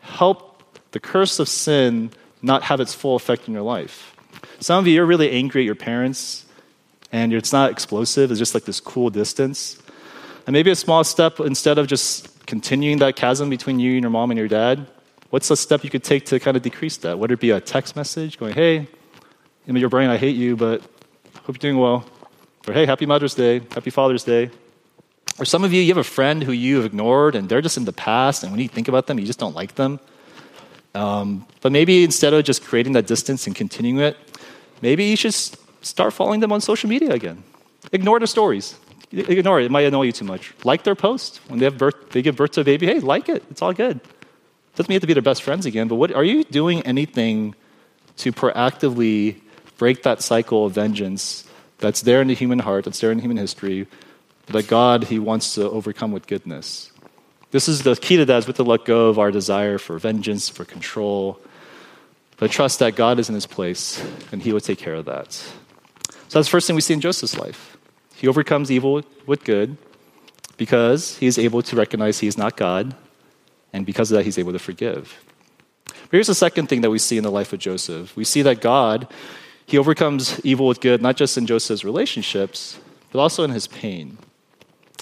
[0.00, 0.62] help
[0.92, 2.10] the curse of sin
[2.40, 4.16] not have its full effect in your life?
[4.60, 6.46] Some of you are really angry at your parents
[7.12, 9.80] and it's not explosive, it's just like this cool distance.
[10.46, 14.10] And maybe a small step, instead of just continuing that chasm between you and your
[14.10, 14.86] mom and your dad,
[15.30, 17.18] what's a step you could take to kind of decrease that?
[17.18, 18.88] Would it be a text message going, hey,
[19.66, 20.80] in your brain, I hate you, but
[21.42, 22.06] hope you're doing well.
[22.66, 24.50] Or hey, happy Mother's Day, happy Father's Day.
[25.38, 27.76] Or some of you, you have a friend who you have ignored and they're just
[27.76, 30.00] in the past, and when you think about them, you just don't like them.
[30.94, 34.16] Um, but maybe instead of just creating that distance and continuing it,
[34.82, 35.34] maybe you should
[35.88, 37.42] start following them on social media again.
[37.92, 38.76] Ignore the stories.
[39.10, 39.66] Ignore it.
[39.66, 40.52] It might annoy you too much.
[40.64, 42.86] Like their post when they have birth, they give birth to a baby.
[42.86, 43.42] Hey, like it.
[43.50, 44.00] It's all good.
[44.74, 45.88] Doesn't mean you have to be their best friends again.
[45.88, 47.54] But what are you doing anything
[48.18, 49.40] to proactively
[49.78, 51.44] break that cycle of vengeance
[51.78, 53.86] that's there in the human heart, that's there in human history,
[54.46, 56.92] that God He wants to overcome with goodness?
[57.50, 60.50] This is the key to that is to let go of our desire for vengeance,
[60.50, 61.40] for control,
[62.36, 65.42] but trust that God is in his place and he will take care of that.
[66.28, 67.76] So that's the first thing we see in Joseph's life.
[68.14, 69.78] He overcomes evil with good
[70.58, 72.94] because he is able to recognize he is not God,
[73.72, 75.24] and because of that, he's able to forgive.
[75.86, 78.14] But here's the second thing that we see in the life of Joseph.
[78.16, 79.08] We see that God,
[79.64, 82.78] he overcomes evil with good, not just in Joseph's relationships,
[83.10, 84.18] but also in his pain.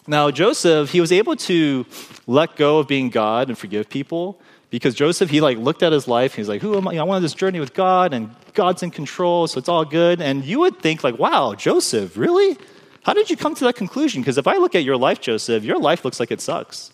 [0.06, 1.86] Now, Joseph, he was able to
[2.28, 6.08] let go of being God and forgive people because Joseph, he like looked at his
[6.08, 6.34] life.
[6.34, 6.98] He's like, "Who am I?
[6.98, 10.44] I want this journey with God, and God's in control, so it's all good." And
[10.44, 12.56] you would think like, "Wow, Joseph, really?
[13.02, 15.64] How did you come to that conclusion?" Because if I look at your life, Joseph,
[15.64, 16.90] your life looks like it sucks,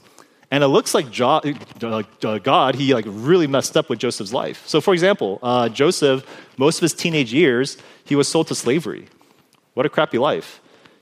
[0.51, 1.41] and it looks like jo-
[1.83, 4.63] uh, God, he like really messed up with Joseph's life.
[4.67, 6.27] So, for example, uh, Joseph,
[6.59, 9.07] most of his teenage years, he was sold to slavery.
[9.75, 10.61] What a crappy life.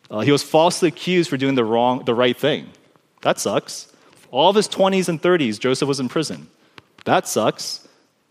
[0.09, 2.68] Uh, he was falsely accused for doing the wrong, the right thing.
[3.22, 3.92] That sucks.
[4.30, 6.48] All of his 20s and 30s, Joseph was in prison.
[7.04, 7.86] That sucks.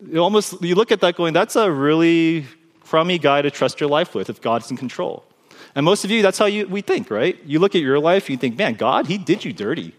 [0.06, 2.46] You almost you look at that going, that's a really
[2.82, 5.24] crummy guy to trust your life with if God's in control.
[5.74, 7.38] And most of you, that's how you, we think, right?
[7.44, 9.94] You look at your life, you think, man, God, He did you dirty.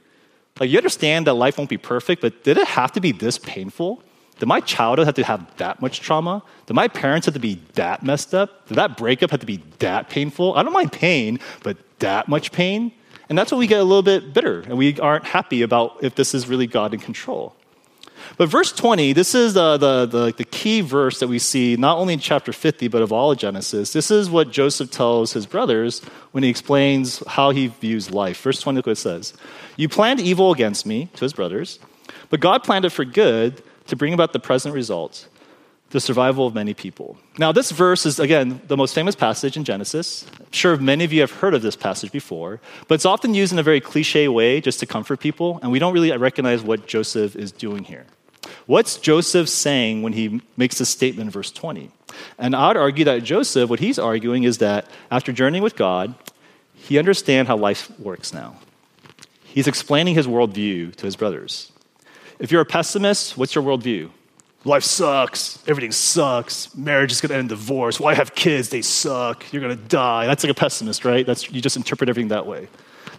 [0.60, 3.38] Like, you understand that life won't be perfect, but did it have to be this
[3.38, 4.04] painful?
[4.40, 6.44] Did my childhood have to have that much trauma?
[6.66, 8.68] Did my parents have to be that messed up?
[8.68, 10.56] Did that breakup have to be that painful?
[10.56, 12.92] I don't mind pain, but that much pain?
[13.30, 16.16] And that's when we get a little bit bitter and we aren't happy about if
[16.16, 17.56] this is really God in control.
[18.38, 21.76] But verse 20, this is uh, the, the, the, the, key verse that we see
[21.76, 23.94] not only in chapter 50, but of all of Genesis.
[23.94, 26.00] This is what Joseph tells his brothers
[26.32, 28.42] when he explains how he views life.
[28.42, 29.34] Verse 20, look what it says
[29.78, 31.80] You planned evil against me, to his brothers,
[32.30, 35.28] but God planned it for good to bring about the present result,
[35.92, 37.18] the survival of many people.
[37.38, 40.26] Now, this verse is, again, the most famous passage in Genesis.
[40.40, 43.54] I'm sure many of you have heard of this passage before, but it's often used
[43.54, 46.88] in a very cliche way just to comfort people, and we don't really recognize what
[46.88, 48.06] Joseph is doing here.
[48.66, 51.92] What's Joseph saying when he makes this statement in verse 20?
[52.38, 56.16] And I'd argue that Joseph, what he's arguing is that after journeying with God,
[56.76, 58.56] he understands how life works now.
[59.44, 61.72] He's explaining his worldview to his brothers.
[62.40, 64.10] If you're a pessimist, what's your worldview?
[64.64, 65.58] Life sucks.
[65.68, 66.76] Everything sucks.
[66.76, 68.00] Marriage is going to end in divorce.
[68.00, 68.70] Why have kids?
[68.70, 69.52] They suck.
[69.52, 70.28] You're going to die.
[70.28, 71.26] That's like a pessimist, right?
[71.26, 72.68] That's, you just interpret everything that way.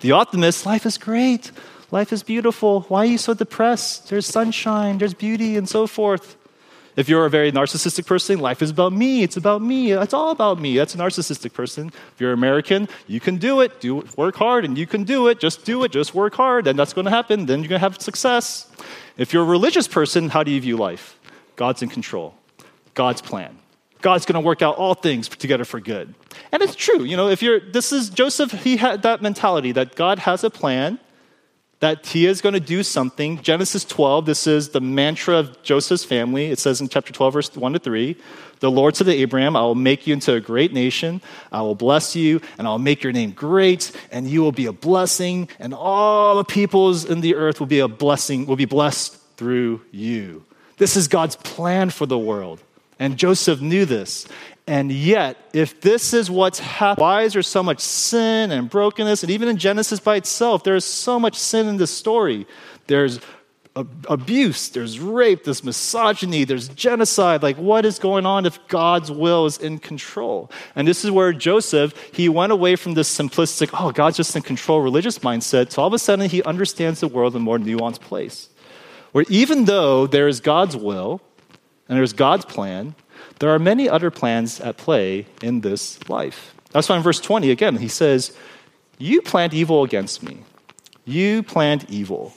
[0.01, 1.51] The optimist, life is great.
[1.91, 2.83] Life is beautiful.
[2.83, 4.09] Why are you so depressed?
[4.09, 6.37] There's sunshine, there's beauty, and so forth.
[6.95, 9.23] If you're a very narcissistic person, life is about me.
[9.23, 9.93] It's about me.
[9.93, 10.77] It's all about me.
[10.77, 11.89] That's a narcissistic person.
[11.89, 13.81] If you're American, you can do it.
[13.81, 15.41] Do work hard, and you can do it.
[15.41, 15.91] Just do it.
[15.91, 17.47] Just work hard, and that's going to happen.
[17.47, 18.71] Then you're going to have success.
[19.17, 21.19] If you're a religious person, how do you view life?
[21.63, 22.35] God's in control.
[22.95, 23.57] God's plan.
[24.01, 26.13] God's going to work out all things together for good.
[26.51, 27.05] And it's true.
[27.05, 30.51] You know, if you're this is Joseph, he had that mentality that God has a
[30.51, 30.99] plan
[31.79, 33.41] that he is going to do something.
[33.43, 36.47] Genesis 12, this is the mantra of Joseph's family.
[36.47, 38.17] It says in chapter 12, verse 1 to 3
[38.59, 41.23] The Lord said to Abraham, I will make you into a great nation.
[41.53, 44.73] I will bless you, and I'll make your name great, and you will be a
[44.73, 49.17] blessing, and all the peoples in the earth will be a blessing, will be blessed
[49.37, 50.45] through you.
[50.79, 52.63] This is God's plan for the world.
[52.99, 54.27] And Joseph knew this.
[54.67, 59.23] And yet, if this is what's happening, why is there so much sin and brokenness?
[59.25, 62.47] And even in Genesis by itself, there is so much sin in this story.
[62.87, 63.19] There's
[63.75, 67.43] abuse, there's rape, there's misogyny, there's genocide.
[67.43, 70.51] Like, what is going on if God's will is in control?
[70.77, 74.43] And this is where Joseph, he went away from this simplistic, oh, God's just in
[74.43, 77.59] control religious mindset, to all of a sudden he understands the world in a more
[77.59, 78.49] nuanced place.
[79.13, 81.21] Where even though there is God's will
[81.89, 82.95] and there's God's plan,
[83.39, 86.55] there are many other plans at play in this life.
[86.71, 88.37] That's why in verse 20, again, he says,
[88.99, 90.39] You planned evil against me.
[91.05, 92.35] You planned evil.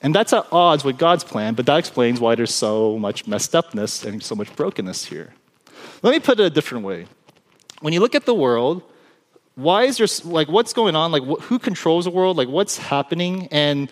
[0.00, 3.54] And that's at odds with God's plan, but that explains why there's so much messed
[3.54, 5.34] upness and so much brokenness here.
[6.02, 7.06] Let me put it a different way.
[7.80, 8.82] When you look at the world,
[9.56, 11.10] why is there, like, what's going on?
[11.10, 12.36] Like, wh- who controls the world?
[12.36, 13.48] Like, what's happening?
[13.50, 13.90] And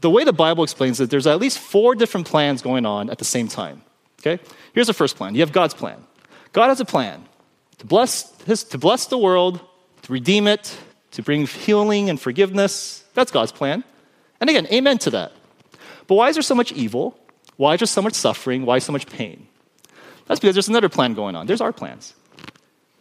[0.00, 3.18] the way the Bible explains it, there's at least four different plans going on at
[3.18, 3.82] the same time.
[4.20, 4.42] Okay?
[4.72, 5.34] Here's the first plan.
[5.34, 6.04] You have God's plan.
[6.52, 7.24] God has a plan
[7.78, 9.60] to bless, his, to bless the world,
[10.02, 10.76] to redeem it,
[11.12, 13.04] to bring healing and forgiveness.
[13.14, 13.84] That's God's plan.
[14.40, 15.32] And again, amen to that.
[16.06, 17.18] But why is there so much evil?
[17.56, 18.64] Why is there so much suffering?
[18.64, 19.46] Why so much pain?
[20.26, 21.46] That's because there's another plan going on.
[21.46, 22.14] There's our plans.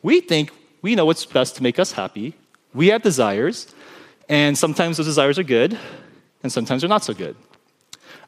[0.02, 2.36] We think we know what's best to make us happy.
[2.74, 3.68] We have desires,
[4.28, 5.78] and sometimes those desires are good,
[6.43, 7.36] and sometimes they're not so good.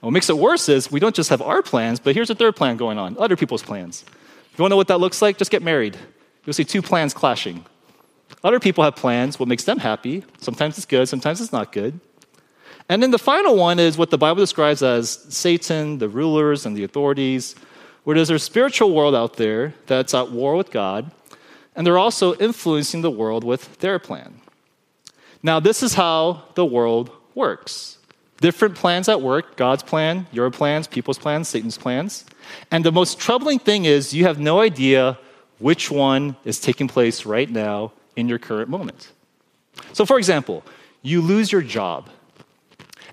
[0.01, 2.35] And what makes it worse is we don't just have our plans, but here's a
[2.35, 4.03] third plan going on other people's plans.
[4.51, 5.37] If you want to know what that looks like?
[5.37, 5.97] Just get married.
[6.45, 7.65] You'll see two plans clashing.
[8.43, 10.23] Other people have plans, what makes them happy.
[10.39, 11.99] Sometimes it's good, sometimes it's not good.
[12.89, 16.75] And then the final one is what the Bible describes as Satan, the rulers, and
[16.75, 17.55] the authorities,
[18.03, 21.11] where there's a spiritual world out there that's at war with God,
[21.75, 24.41] and they're also influencing the world with their plan.
[25.43, 27.97] Now, this is how the world works
[28.41, 32.25] different plans at work God's plan, your plans, people's plans, Satan's plans.
[32.69, 35.17] And the most troubling thing is you have no idea
[35.59, 39.11] which one is taking place right now in your current moment.
[39.93, 40.63] So, for example,
[41.01, 42.09] you lose your job.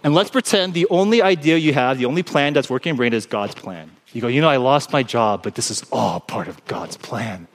[0.03, 2.99] And let's pretend the only idea you have, the only plan that's working in your
[2.99, 3.91] brain is God's plan.
[4.13, 6.97] You go, you know, I lost my job, but this is all part of God's
[6.97, 7.47] plan.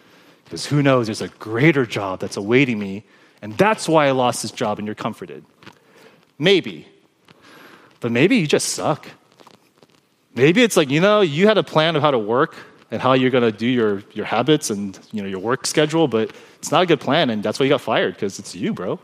[0.43, 3.03] Because who knows, there's a greater job that's awaiting me,
[3.41, 5.43] and that's why I lost this job, and you're comforted.
[6.37, 6.87] Maybe.
[8.03, 9.07] But maybe you just suck.
[10.35, 12.57] Maybe it's like, you know, you had a plan of how to work
[12.91, 16.09] and how you're going to do your, your habits and, you know, your work schedule,
[16.09, 18.73] but it's not a good plan, and that's why you got fired, because it's you,
[18.73, 18.99] bro.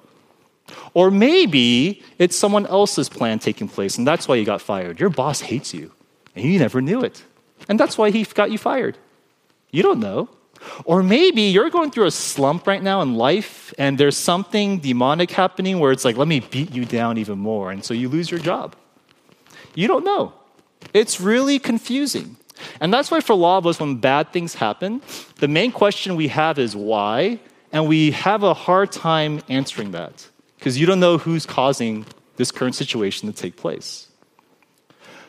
[0.94, 5.00] Or maybe it's someone else's plan taking place, and that's why you got fired.
[5.00, 5.94] Your boss hates you,
[6.36, 7.24] and you never knew it.
[7.70, 8.98] And that's why he got you fired.
[9.72, 10.28] You don't know.
[10.84, 15.32] Or maybe you're going through a slump right now in life, and there's something demonic
[15.32, 17.72] happening where it's like, let me beat you down even more.
[17.72, 18.76] And so you lose your job.
[19.76, 20.34] You don't know.
[20.94, 22.38] It's really confusing.
[22.80, 25.02] And that's why, for a lot of us, when bad things happen,
[25.38, 27.40] the main question we have is why,
[27.72, 30.28] and we have a hard time answering that
[30.58, 32.06] because you don't know who's causing
[32.36, 34.08] this current situation to take place.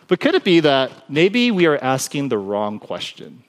[0.08, 3.44] But could it be that maybe we are asking the wrong question?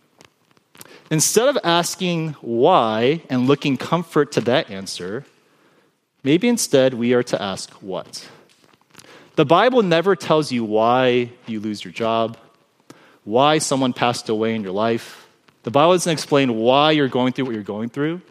[1.09, 5.25] Instead of asking why and looking comfort to that answer,
[6.23, 8.27] maybe instead we are to ask what.
[9.35, 12.37] The Bible never tells you why you lose your job,
[13.23, 15.27] why someone passed away in your life.
[15.63, 18.21] The Bible doesn't explain why you're going through what you're going through.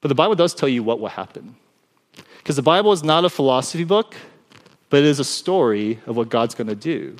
[0.00, 1.56] But the Bible does tell you what will happen.
[2.38, 4.14] Because the Bible is not a philosophy book,
[4.88, 7.16] but it is a story of what God's going to do.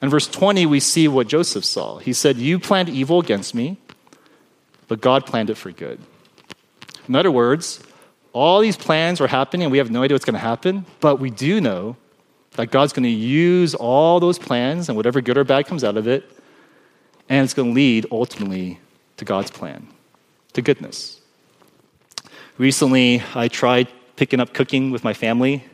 [0.00, 1.98] In verse 20, we see what Joseph saw.
[1.98, 3.76] He said, You planned evil against me,
[4.88, 6.00] but God planned it for good.
[7.08, 7.82] In other words,
[8.34, 11.20] all these plans are happening, and we have no idea what's going to happen, but
[11.20, 11.96] we do know
[12.56, 15.96] that God's going to use all those plans and whatever good or bad comes out
[15.96, 16.28] of it,
[17.28, 18.80] and it's going to lead ultimately
[19.16, 19.86] to God's plan,
[20.52, 21.20] to goodness.
[22.58, 25.64] Recently, I tried picking up cooking with my family.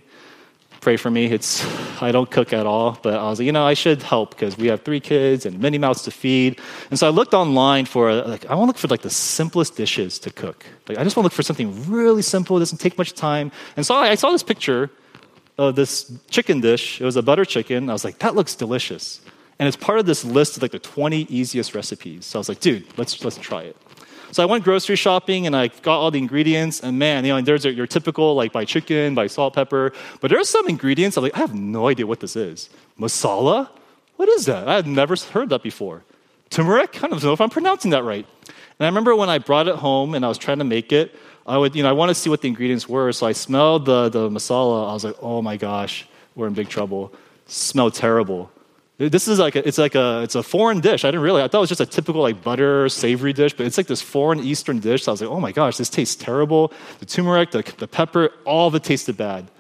[0.81, 1.27] Pray for me.
[1.27, 1.63] It's
[2.01, 4.57] I don't cook at all, but I was like, you know, I should help because
[4.57, 6.59] we have three kids and many mouths to feed.
[6.91, 9.77] And so I looked online for like I want to look for like the simplest
[9.77, 10.65] dishes to cook.
[10.89, 13.53] Like I just want to look for something really simple, doesn't take much time.
[13.77, 14.91] And so I saw this picture
[15.59, 17.01] of this chicken dish.
[17.01, 17.91] It was a butter chicken.
[17.91, 19.21] I was like, that looks delicious.
[19.59, 22.25] And it's part of this list of like the 20 easiest recipes.
[22.25, 23.77] So I was like, dude, let's let's try it.
[24.33, 26.81] So I went grocery shopping and I got all the ingredients.
[26.81, 29.93] And man, you know, there's your typical like buy chicken, buy salt, pepper.
[30.21, 32.71] But there's some ingredients I'm like, I have no idea what this is.
[32.99, 33.71] Masala?
[34.17, 34.69] What is that?
[34.69, 36.05] I had never heard that before.
[36.51, 37.03] Turmeric?
[37.03, 38.27] I don't know if I'm pronouncing that right.
[38.47, 41.15] And I remember when I brought it home and I was trying to make it,
[41.47, 43.13] I would, you know, I want to see what the ingredients were.
[43.13, 44.91] So I smelled the, the masala.
[44.91, 47.13] I was like, oh my gosh, we're in big trouble.
[47.47, 48.51] Smelled terrible.
[49.09, 51.07] This is like a, it's like a it's a foreign dish.
[51.07, 51.41] I didn't really.
[51.41, 54.03] I thought it was just a typical like butter savory dish, but it's like this
[54.03, 55.05] foreign Eastern dish.
[55.05, 56.71] So I was like, oh my gosh, this tastes terrible.
[56.99, 59.51] The turmeric, the, the pepper, all of it tasted bad.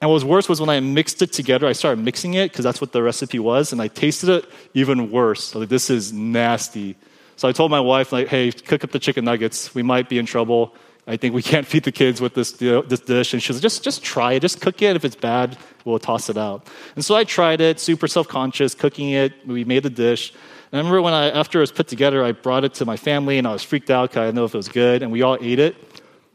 [0.00, 1.66] And what was worse was when I mixed it together.
[1.66, 5.10] I started mixing it because that's what the recipe was, and I tasted it even
[5.10, 5.52] worse.
[5.56, 6.94] like, this is nasty.
[7.34, 9.74] So I told my wife, like, hey, cook up the chicken nuggets.
[9.74, 10.76] We might be in trouble.
[11.06, 13.32] I think we can't feed the kids with this, you know, this dish.
[13.32, 14.40] And she was just, just try it.
[14.40, 14.96] Just cook it.
[14.96, 16.66] If it's bad, we'll toss it out.
[16.96, 19.32] And so I tried it, super self conscious, cooking it.
[19.46, 20.32] We made the dish.
[20.72, 22.96] And I remember when I, after it was put together, I brought it to my
[22.96, 25.02] family and I was freaked out because I didn't know if it was good.
[25.02, 25.76] And we all ate it.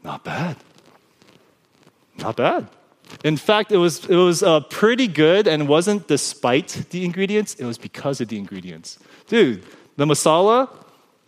[0.02, 0.56] Not bad.
[2.18, 2.68] Not bad.
[3.24, 7.66] In fact, it was, it was uh, pretty good and wasn't despite the ingredients, it
[7.66, 8.98] was because of the ingredients.
[9.28, 9.64] Dude,
[9.96, 10.70] the masala,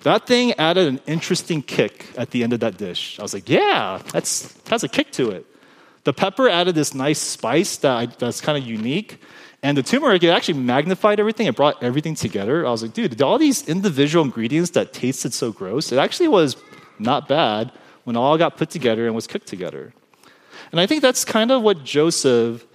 [0.04, 3.18] that thing added an interesting kick at the end of that dish.
[3.18, 5.46] I was like, yeah, that's has a kick to it.
[6.04, 9.18] The pepper added this nice spice that I, that's kind of unique.
[9.62, 11.46] And the turmeric, it actually magnified everything.
[11.46, 12.66] It brought everything together.
[12.66, 16.58] I was like, dude, all these individual ingredients that tasted so gross, it actually was
[16.98, 17.72] not bad
[18.04, 19.94] when all got put together and was cooked together.
[20.70, 22.66] And I think that's kind of what Joseph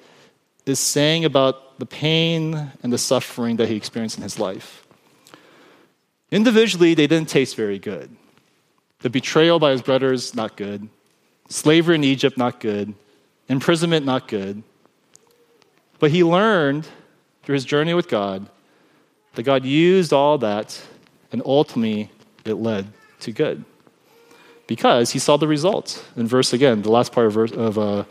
[0.66, 4.84] is saying about the pain and the suffering that he experienced in his life.
[6.32, 8.16] Individually, they didn't taste very good.
[9.00, 10.90] The betrayal by his brothers, not good.
[11.48, 12.94] Slavery in Egypt, not good.
[13.48, 14.62] Imprisonment, not good.
[15.98, 16.88] But he learned
[17.44, 18.48] through his journey with God
[19.34, 20.82] that God used all that,
[21.32, 22.12] and ultimately
[22.46, 22.88] it led
[23.22, 23.64] to good.
[24.68, 26.04] Because he saw the results.
[26.16, 28.04] In verse again, the last part of, verse, of, uh, uh,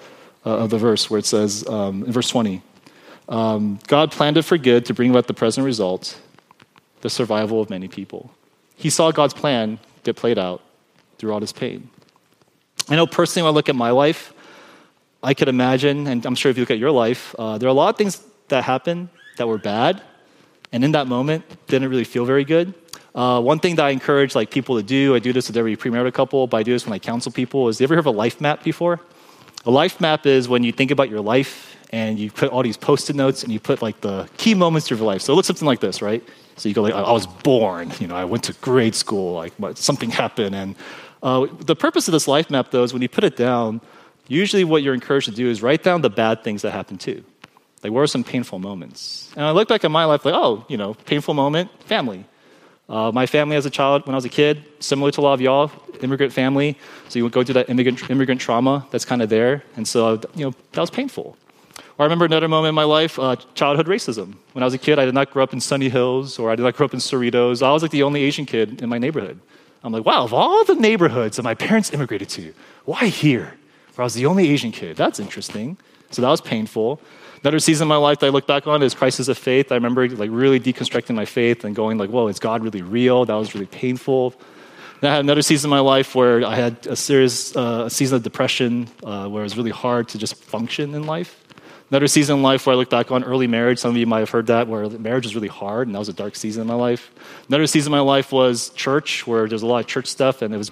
[0.44, 2.62] of the verse where it says, um, in verse 20,
[3.28, 6.18] um, God planned it for good to bring about the present result,
[7.00, 8.30] the survival of many people.
[8.76, 10.62] He saw God's plan get played out
[11.18, 11.90] through all this pain.
[12.88, 14.32] I know personally, when I look at my life,
[15.22, 17.70] I could imagine, and I'm sure if you look at your life, uh, there are
[17.70, 20.00] a lot of things that happened that were bad,
[20.72, 22.72] and in that moment, didn't really feel very good.
[23.14, 25.76] Uh, one thing that I encourage like people to do, I do this with every
[25.76, 28.06] premarital couple, but I do this when I counsel people, is you ever heard of
[28.06, 29.00] a life map before?
[29.66, 32.76] A life map is when you think about your life and you put all these
[32.76, 35.22] post-it notes and you put like the key moments of your life.
[35.22, 36.22] So it looks something like this, right?
[36.58, 39.52] So you go like, I was born, you know, I went to grade school, like
[39.76, 40.54] something happened.
[40.54, 40.76] And
[41.22, 43.80] uh, the purpose of this life map, though, is when you put it down,
[44.26, 47.24] usually what you're encouraged to do is write down the bad things that happened too.
[47.82, 49.32] Like, what are some painful moments?
[49.36, 52.24] And I look back at my life, like, oh, you know, painful moment, family.
[52.88, 55.34] Uh, my family as a child, when I was a kid, similar to a lot
[55.34, 56.76] of y'all, immigrant family.
[57.08, 59.62] So you go through that immigrant, immigrant trauma that's kind of there.
[59.76, 61.36] And so, you know, that was painful.
[61.98, 64.36] Or I remember another moment in my life, uh, childhood racism.
[64.52, 66.54] When I was a kid, I did not grow up in Sunny Hills or I
[66.54, 67.60] did not grow up in Cerritos.
[67.60, 69.40] I was like the only Asian kid in my neighborhood.
[69.82, 73.54] I'm like, wow, of all the neighborhoods that my parents immigrated to, why here?
[73.94, 74.96] Where I was the only Asian kid.
[74.96, 75.76] That's interesting.
[76.10, 77.00] So that was painful.
[77.42, 79.72] Another season of my life that I look back on is crisis of faith.
[79.72, 83.24] I remember like really deconstructing my faith and going like, whoa, is God really real?
[83.24, 84.34] That was really painful.
[85.00, 88.16] Then I had another season of my life where I had a serious uh, season
[88.16, 91.37] of depression uh, where it was really hard to just function in life.
[91.90, 93.78] Another season in life where I look back on early marriage.
[93.78, 96.10] Some of you might have heard that, where marriage was really hard, and that was
[96.10, 97.10] a dark season in my life.
[97.48, 100.54] Another season in my life was church, where there's a lot of church stuff, and
[100.54, 100.70] it was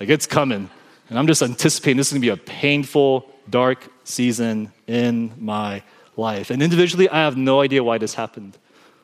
[0.00, 0.68] like, it's coming.
[1.08, 5.84] And I'm just anticipating this is going to be a painful, dark season in my
[6.16, 6.50] life.
[6.50, 8.58] And individually, I have no idea why this happened.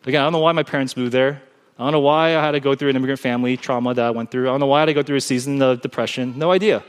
[0.04, 1.42] Again, I don't know why my parents moved there.
[1.78, 4.10] I don't know why I had to go through an immigrant family trauma that I
[4.10, 4.48] went through.
[4.48, 6.36] I don't know why I had to go through a season of depression.
[6.36, 6.82] No idea.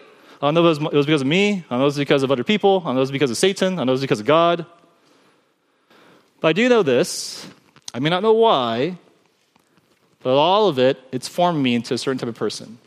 [0.47, 1.63] I know it was, because of me.
[1.69, 2.83] I know it was because of other people.
[2.85, 3.79] I know it was because of Satan.
[3.79, 4.65] I know it was because of God.
[6.41, 7.47] But I do know this.
[7.93, 8.97] I may not know why,
[10.21, 12.77] but all of it, it's formed me into a certain type of person.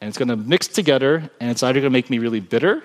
[0.00, 2.84] And it's going to mix together, and it's either going to make me really bitter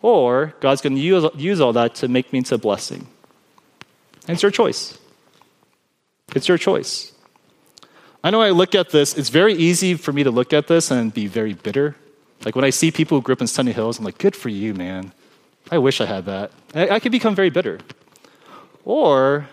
[0.00, 3.08] or God's going to use, use all that to make me into a blessing.
[4.28, 4.96] And it's your choice.
[6.36, 7.12] It's your choice.
[8.26, 10.90] I know I look at this, it's very easy for me to look at this
[10.90, 11.94] and be very bitter.
[12.44, 14.48] Like when I see people who grew up in Sunny Hills, I'm like, good for
[14.48, 15.12] you, man.
[15.70, 16.50] I wish I had that.
[16.74, 17.78] I, I could become very bitter.
[18.84, 19.48] Or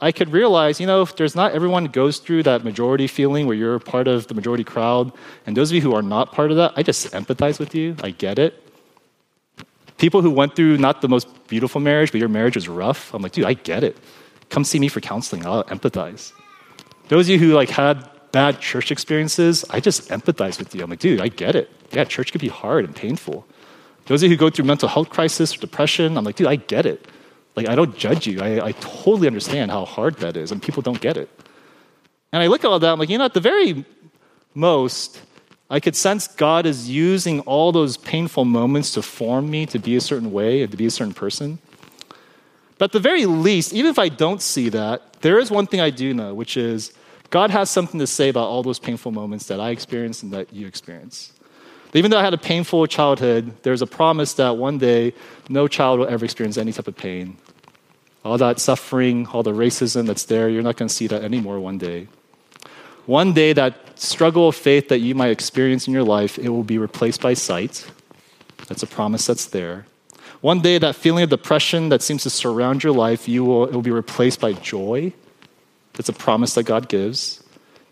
[0.00, 3.56] I could realize, you know, if there's not everyone goes through that majority feeling where
[3.56, 5.10] you're part of the majority crowd,
[5.44, 7.96] and those of you who are not part of that, I just empathize with you.
[8.04, 8.62] I get it.
[9.98, 13.20] People who went through not the most beautiful marriage, but your marriage was rough, I'm
[13.20, 13.96] like, dude, I get it.
[14.48, 15.44] Come see me for counseling.
[15.44, 16.30] I'll empathize.
[17.08, 20.82] Those of you who like had bad church experiences, I just empathize with you.
[20.82, 21.70] I'm like, dude, I get it.
[21.92, 23.46] Yeah, church can be hard and painful.
[24.06, 26.56] Those of you who go through mental health crisis or depression, I'm like, dude, I
[26.56, 27.06] get it.
[27.56, 28.40] Like, I don't judge you.
[28.40, 31.30] I, I totally understand how hard that is, and people don't get it.
[32.32, 33.84] And I look at all that, I'm like, you know, at the very
[34.54, 35.22] most,
[35.70, 39.96] I could sense God is using all those painful moments to form me to be
[39.96, 41.58] a certain way and to be a certain person.
[42.78, 45.80] But at the very least, even if I don't see that, there is one thing
[45.80, 46.92] I do know, which is
[47.30, 50.52] God has something to say about all those painful moments that I experienced and that
[50.52, 51.32] you experience.
[51.94, 55.14] Even though I had a painful childhood, there's a promise that one day
[55.48, 57.38] no child will ever experience any type of pain.
[58.24, 61.58] All that suffering, all the racism that's there, you're not going to see that anymore
[61.60, 62.08] one day.
[63.06, 66.64] One day, that struggle of faith that you might experience in your life, it will
[66.64, 67.88] be replaced by sight.
[68.66, 69.86] That's a promise that's there.
[70.40, 73.72] One day, that feeling of depression that seems to surround your life, you will, it
[73.72, 75.12] will be replaced by joy.
[75.94, 77.42] That's a promise that God gives.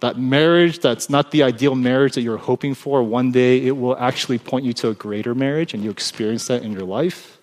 [0.00, 3.96] That marriage that's not the ideal marriage that you're hoping for, one day it will
[3.96, 7.38] actually point you to a greater marriage, and you experience that in your life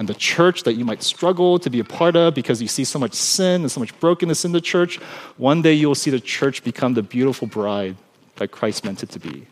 [0.00, 2.84] and the church that you might struggle to be a part of because you see
[2.84, 4.96] so much sin and so much brokenness in the church,
[5.36, 7.96] one day you will see the church become the beautiful bride
[8.36, 9.46] that Christ meant it to be.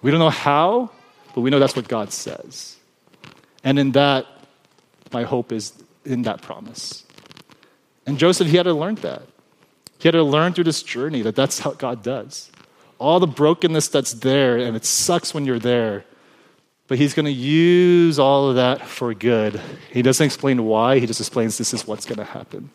[0.00, 0.90] We don't know how,
[1.34, 2.76] but we know that's what God says.
[3.64, 4.26] And in that,
[5.12, 5.72] my hope is
[6.04, 7.04] in that promise.
[8.06, 9.22] And Joseph, he had to learn that.
[9.98, 12.52] He had to learn through this journey that that's how God does.
[12.98, 16.04] All the brokenness that's there, and it sucks when you're there,
[16.86, 19.60] but he's going to use all of that for good.
[19.90, 22.70] He doesn't explain why, he just explains this is what's going to happen.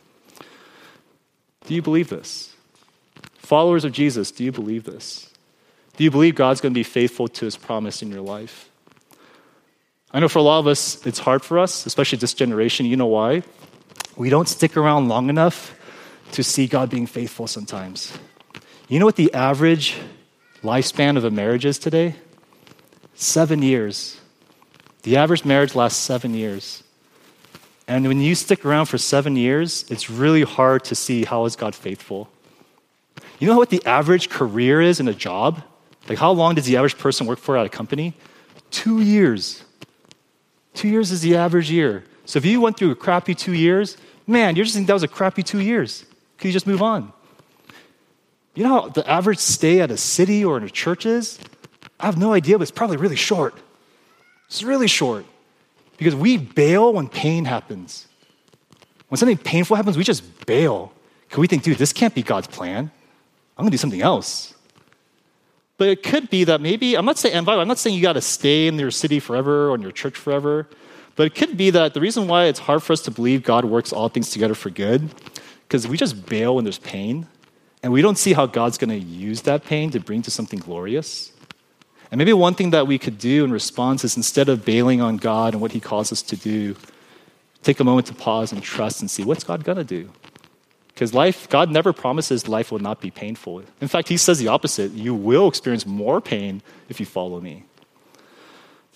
[1.68, 2.56] Do you believe this?
[3.38, 5.30] Followers of Jesus, do you believe this?
[5.98, 8.69] Do you believe God's going to be faithful to his promise in your life?
[10.12, 12.86] I know for a lot of us, it's hard for us, especially this generation.
[12.86, 13.44] You know why?
[14.18, 15.76] We don't stick around long enough
[16.32, 18.18] to see God being faithful sometimes.
[18.88, 19.98] You know what the average
[20.64, 22.16] lifespan of a marriage is today?
[23.14, 24.20] Seven years.
[25.04, 26.84] The average marriage lasts seven years.
[27.88, 31.56] And when you stick around for seven years, it's really hard to see how is
[31.56, 32.30] God faithful.
[33.40, 35.62] You know what the average career is in a job?
[36.08, 38.16] Like, how long does the average person work for at a company?
[38.72, 39.64] Two years.
[40.74, 42.04] Two years is the average year.
[42.26, 43.98] So if you went through a crappy two years,
[44.28, 46.06] man, you're just thinking that was a crappy two years.
[46.38, 47.12] Can you just move on?
[48.54, 51.40] You know how the average stay at a city or in a church is?
[52.00, 53.56] I have no idea, but it's probably really short.
[54.48, 55.26] It's really short.
[55.98, 58.08] Because we bail when pain happens.
[59.10, 60.94] When something painful happens, we just bail.
[61.28, 62.92] Because we think, dude, this can't be God's plan.
[63.58, 64.54] I'm going to do something else.
[65.80, 68.22] But it could be that maybe, I'm not saying, I'm not saying you got to
[68.22, 70.68] stay in your city forever or in your church forever,
[71.16, 73.64] but it could be that the reason why it's hard for us to believe God
[73.64, 75.10] works all things together for good,
[75.68, 77.28] because we just bail when there's pain,
[77.82, 80.60] and we don't see how God's going to use that pain to bring to something
[80.60, 81.32] glorious.
[82.12, 85.16] And maybe one thing that we could do in response is instead of bailing on
[85.16, 86.76] God and what He calls us to do,
[87.64, 90.10] take a moment to pause and trust and see what's God going to do.
[91.00, 93.64] Because life, God never promises life will not be painful.
[93.80, 94.92] In fact, He says the opposite.
[94.92, 97.64] You will experience more pain if you follow me.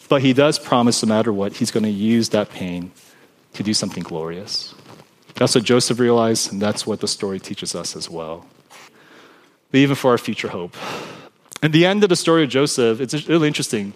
[0.09, 2.91] But He does promise, no matter what, He's going to use that pain
[3.53, 4.75] to do something glorious.
[5.35, 8.47] That's what Joseph realized, and that's what the story teaches us as well.
[9.71, 10.75] But even for our future hope.
[11.61, 13.93] And the end of the story of Joseph, it's really interesting.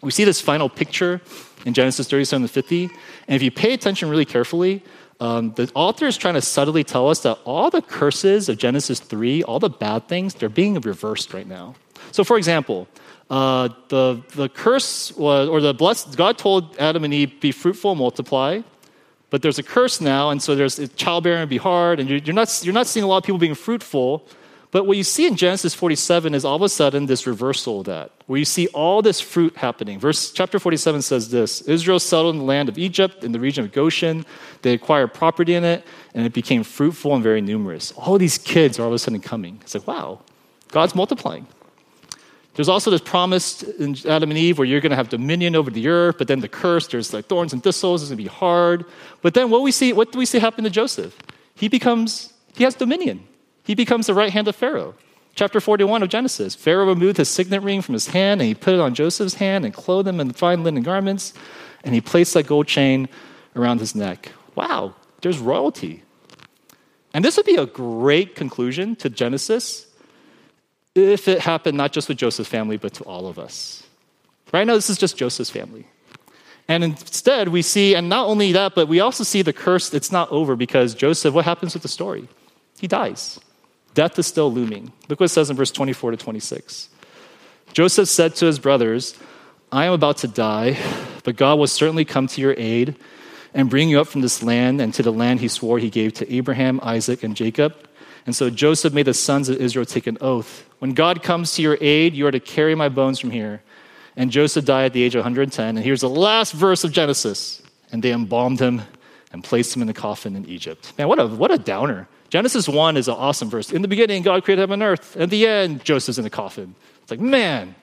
[0.00, 1.20] We see this final picture
[1.66, 2.84] in Genesis 37 to 50.
[2.84, 4.84] And if you pay attention really carefully,
[5.22, 8.98] um, the author is trying to subtly tell us that all the curses of Genesis
[8.98, 11.76] 3, all the bad things, they're being reversed right now.
[12.10, 12.88] So, for example,
[13.30, 17.94] uh, the, the curse was, or the blessed, God told Adam and Eve, be fruitful,
[17.94, 18.62] multiply.
[19.30, 22.60] But there's a curse now, and so there's childbearing be hard, and you're, you're, not,
[22.64, 24.26] you're not seeing a lot of people being fruitful.
[24.72, 27.86] But what you see in Genesis 47 is all of a sudden this reversal of
[27.86, 30.00] that, where you see all this fruit happening.
[30.00, 33.64] Verse chapter 47 says this Israel settled in the land of Egypt, in the region
[33.64, 34.24] of Goshen.
[34.62, 37.92] They acquired property in it, and it became fruitful and very numerous.
[37.92, 39.58] All these kids are all of a sudden coming.
[39.60, 40.20] It's like, wow,
[40.68, 41.46] God's multiplying.
[42.54, 45.70] There's also this promise in Adam and Eve where you're going to have dominion over
[45.70, 48.28] the earth, but then the curse, there's like thorns and thistles, it's going to be
[48.28, 48.86] hard.
[49.20, 51.14] But then what we see, what do we see happen to Joseph?
[51.54, 53.26] He becomes, he has dominion.
[53.64, 54.94] He becomes the right hand of Pharaoh.
[55.34, 56.54] Chapter 41 of Genesis.
[56.54, 59.64] Pharaoh removed his signet ring from his hand and he put it on Joseph's hand
[59.64, 61.32] and clothed him in fine linen garments
[61.84, 63.08] and he placed that gold chain
[63.56, 64.32] around his neck.
[64.54, 66.02] Wow, there's royalty.
[67.14, 69.86] And this would be a great conclusion to Genesis
[70.94, 73.82] if it happened not just with Joseph's family, but to all of us.
[74.52, 75.86] Right now, this is just Joseph's family.
[76.68, 80.12] And instead, we see, and not only that, but we also see the curse, it's
[80.12, 82.28] not over because Joseph, what happens with the story?
[82.78, 83.40] He dies.
[83.94, 84.92] Death is still looming.
[85.08, 86.88] Look what it says in verse 24 to 26.
[87.72, 89.16] Joseph said to his brothers,
[89.70, 90.76] I am about to die,
[91.24, 92.96] but God will certainly come to your aid
[93.54, 96.14] and bring you up from this land and to the land he swore he gave
[96.14, 97.74] to Abraham, Isaac, and Jacob.
[98.26, 100.68] And so Joseph made the sons of Israel take an oath.
[100.78, 103.62] When God comes to your aid, you are to carry my bones from here.
[104.16, 105.76] And Joseph died at the age of 110.
[105.76, 107.62] And here's the last verse of Genesis.
[107.90, 108.82] And they embalmed him
[109.32, 110.92] and placed him in a coffin in Egypt.
[110.98, 112.08] Man, what a, what a downer.
[112.32, 113.70] Genesis 1 is an awesome verse.
[113.70, 115.18] In the beginning, God created heaven and earth.
[115.18, 116.74] At the end, Joseph's in the coffin.
[117.02, 117.74] It's like, man,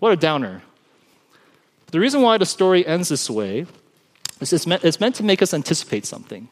[0.00, 0.60] what a downer.
[1.92, 3.64] The reason why the story ends this way
[4.40, 6.48] is it's meant, it's meant to make us anticipate something.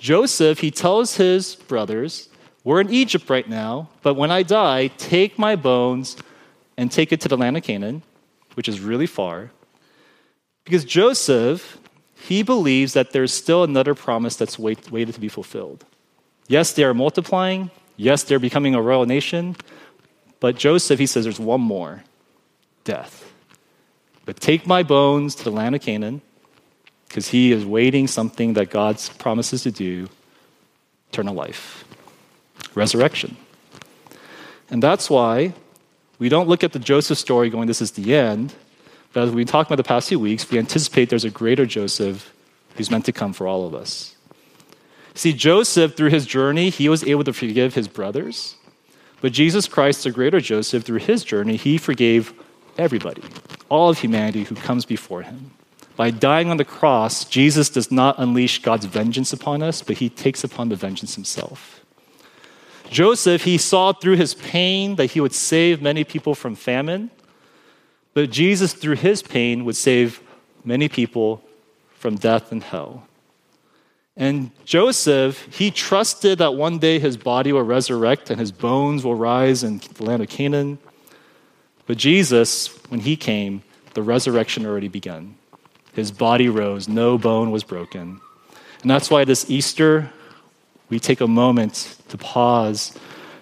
[0.00, 2.30] Joseph, he tells his brothers,
[2.64, 6.16] We're in Egypt right now, but when I die, take my bones
[6.76, 8.02] and take it to the land of Canaan,
[8.54, 9.52] which is really far.
[10.64, 11.78] Because Joseph,
[12.16, 15.84] he believes that there's still another promise that's wait, waited to be fulfilled.
[16.48, 17.70] Yes, they are multiplying.
[17.96, 19.54] Yes, they're becoming a royal nation.
[20.40, 22.02] But Joseph, he says, there's one more
[22.84, 23.32] death.
[24.24, 26.22] But take my bones to the land of Canaan,
[27.08, 30.08] because he is waiting something that God promises to do
[31.10, 31.84] eternal life,
[32.74, 33.36] resurrection.
[34.70, 35.54] And that's why
[36.18, 38.54] we don't look at the Joseph story going, this is the end.
[39.14, 42.34] But as we've talked about the past few weeks, we anticipate there's a greater Joseph
[42.76, 44.14] who's meant to come for all of us.
[45.18, 48.54] See, Joseph, through his journey, he was able to forgive his brothers.
[49.20, 52.32] But Jesus Christ, the greater Joseph, through his journey, he forgave
[52.78, 53.24] everybody,
[53.68, 55.50] all of humanity who comes before him.
[55.96, 60.08] By dying on the cross, Jesus does not unleash God's vengeance upon us, but he
[60.08, 61.84] takes upon the vengeance himself.
[62.88, 67.10] Joseph, he saw through his pain that he would save many people from famine,
[68.14, 70.22] but Jesus, through his pain, would save
[70.64, 71.42] many people
[71.96, 73.07] from death and hell.
[74.20, 79.14] And Joseph, he trusted that one day his body will resurrect and his bones will
[79.14, 80.78] rise in the land of Canaan.
[81.86, 83.62] But Jesus, when he came,
[83.94, 85.36] the resurrection already began.
[85.94, 88.20] his body rose, no bone was broken.
[88.82, 90.12] And that's why this Easter,
[90.90, 92.96] we take a moment to pause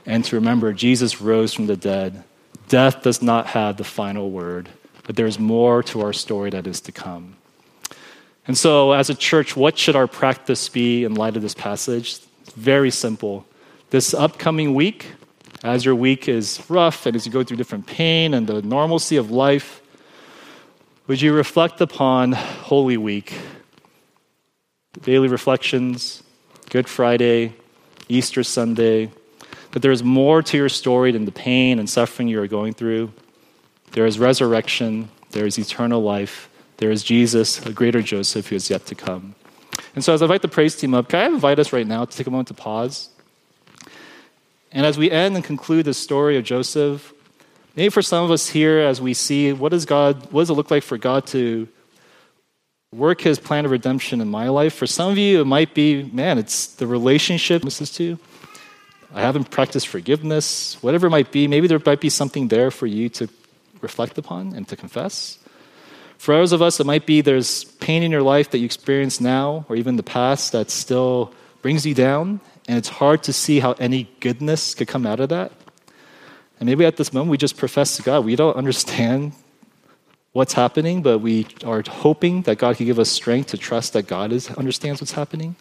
[0.06, 2.24] and to remember Jesus rose from the dead.
[2.68, 4.68] Death does not have the final word,
[5.04, 7.35] but there's more to our story that is to come.
[8.46, 12.20] And so, as a church, what should our practice be in light of this passage?
[12.54, 13.44] Very simple.
[13.90, 15.12] This upcoming week,
[15.64, 19.16] as your week is rough and as you go through different pain and the normalcy
[19.16, 19.82] of life,
[21.08, 23.36] would you reflect upon Holy Week?
[25.02, 26.22] Daily reflections,
[26.70, 27.54] Good Friday,
[28.08, 29.10] Easter Sunday,
[29.72, 32.74] that there is more to your story than the pain and suffering you are going
[32.74, 33.12] through.
[33.92, 38.68] There is resurrection, there is eternal life, there is Jesus, a greater Joseph who is
[38.68, 39.34] yet to come.
[39.94, 42.04] And so, as I invite the praise team up, can I invite us right now
[42.04, 43.08] to take a moment to pause?
[44.72, 47.14] And as we end and conclude the story of Joseph,
[47.76, 50.54] maybe for some of us here, as we see what does God, what does it
[50.54, 51.66] look like for God to
[52.92, 54.74] work His plan of redemption in my life?
[54.74, 57.62] For some of you, it might be, man, it's the relationship.
[57.62, 58.18] This is to.
[59.14, 61.48] I haven't practiced forgiveness, whatever it might be.
[61.48, 63.30] Maybe there might be something there for you to
[63.80, 65.38] reflect upon and to confess.
[66.18, 69.20] For others of us, it might be there's pain in your life that you experience
[69.20, 73.60] now or even the past that still brings you down, and it's hard to see
[73.60, 75.52] how any goodness could come out of that.
[76.58, 78.24] And maybe at this moment we just profess to God.
[78.24, 79.32] We don't understand
[80.32, 84.06] what's happening, but we are hoping that God can give us strength to trust that
[84.06, 85.56] God is, understands what's happening.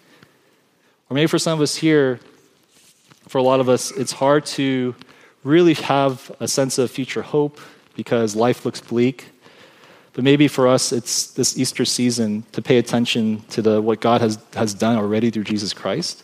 [1.09, 2.19] Or maybe for some of us here,
[3.27, 4.95] for a lot of us, it's hard to
[5.43, 7.59] really have a sense of future hope
[7.95, 9.29] because life looks bleak.
[10.15, 14.21] But maybe for us, it's this Easter season to pay attention to the, what God
[14.21, 16.23] has, has done already through Jesus Christ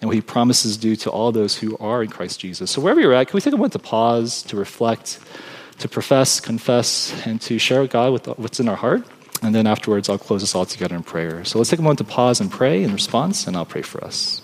[0.00, 2.70] and what he promises to do to all those who are in Christ Jesus.
[2.70, 5.20] So, wherever you're at, can we take a moment to pause, to reflect,
[5.80, 9.04] to profess, confess, and to share with God with what's in our heart?
[9.42, 11.44] And then afterwards, I'll close us all together in prayer.
[11.44, 14.02] So, let's take a moment to pause and pray in response, and I'll pray for
[14.02, 14.40] us.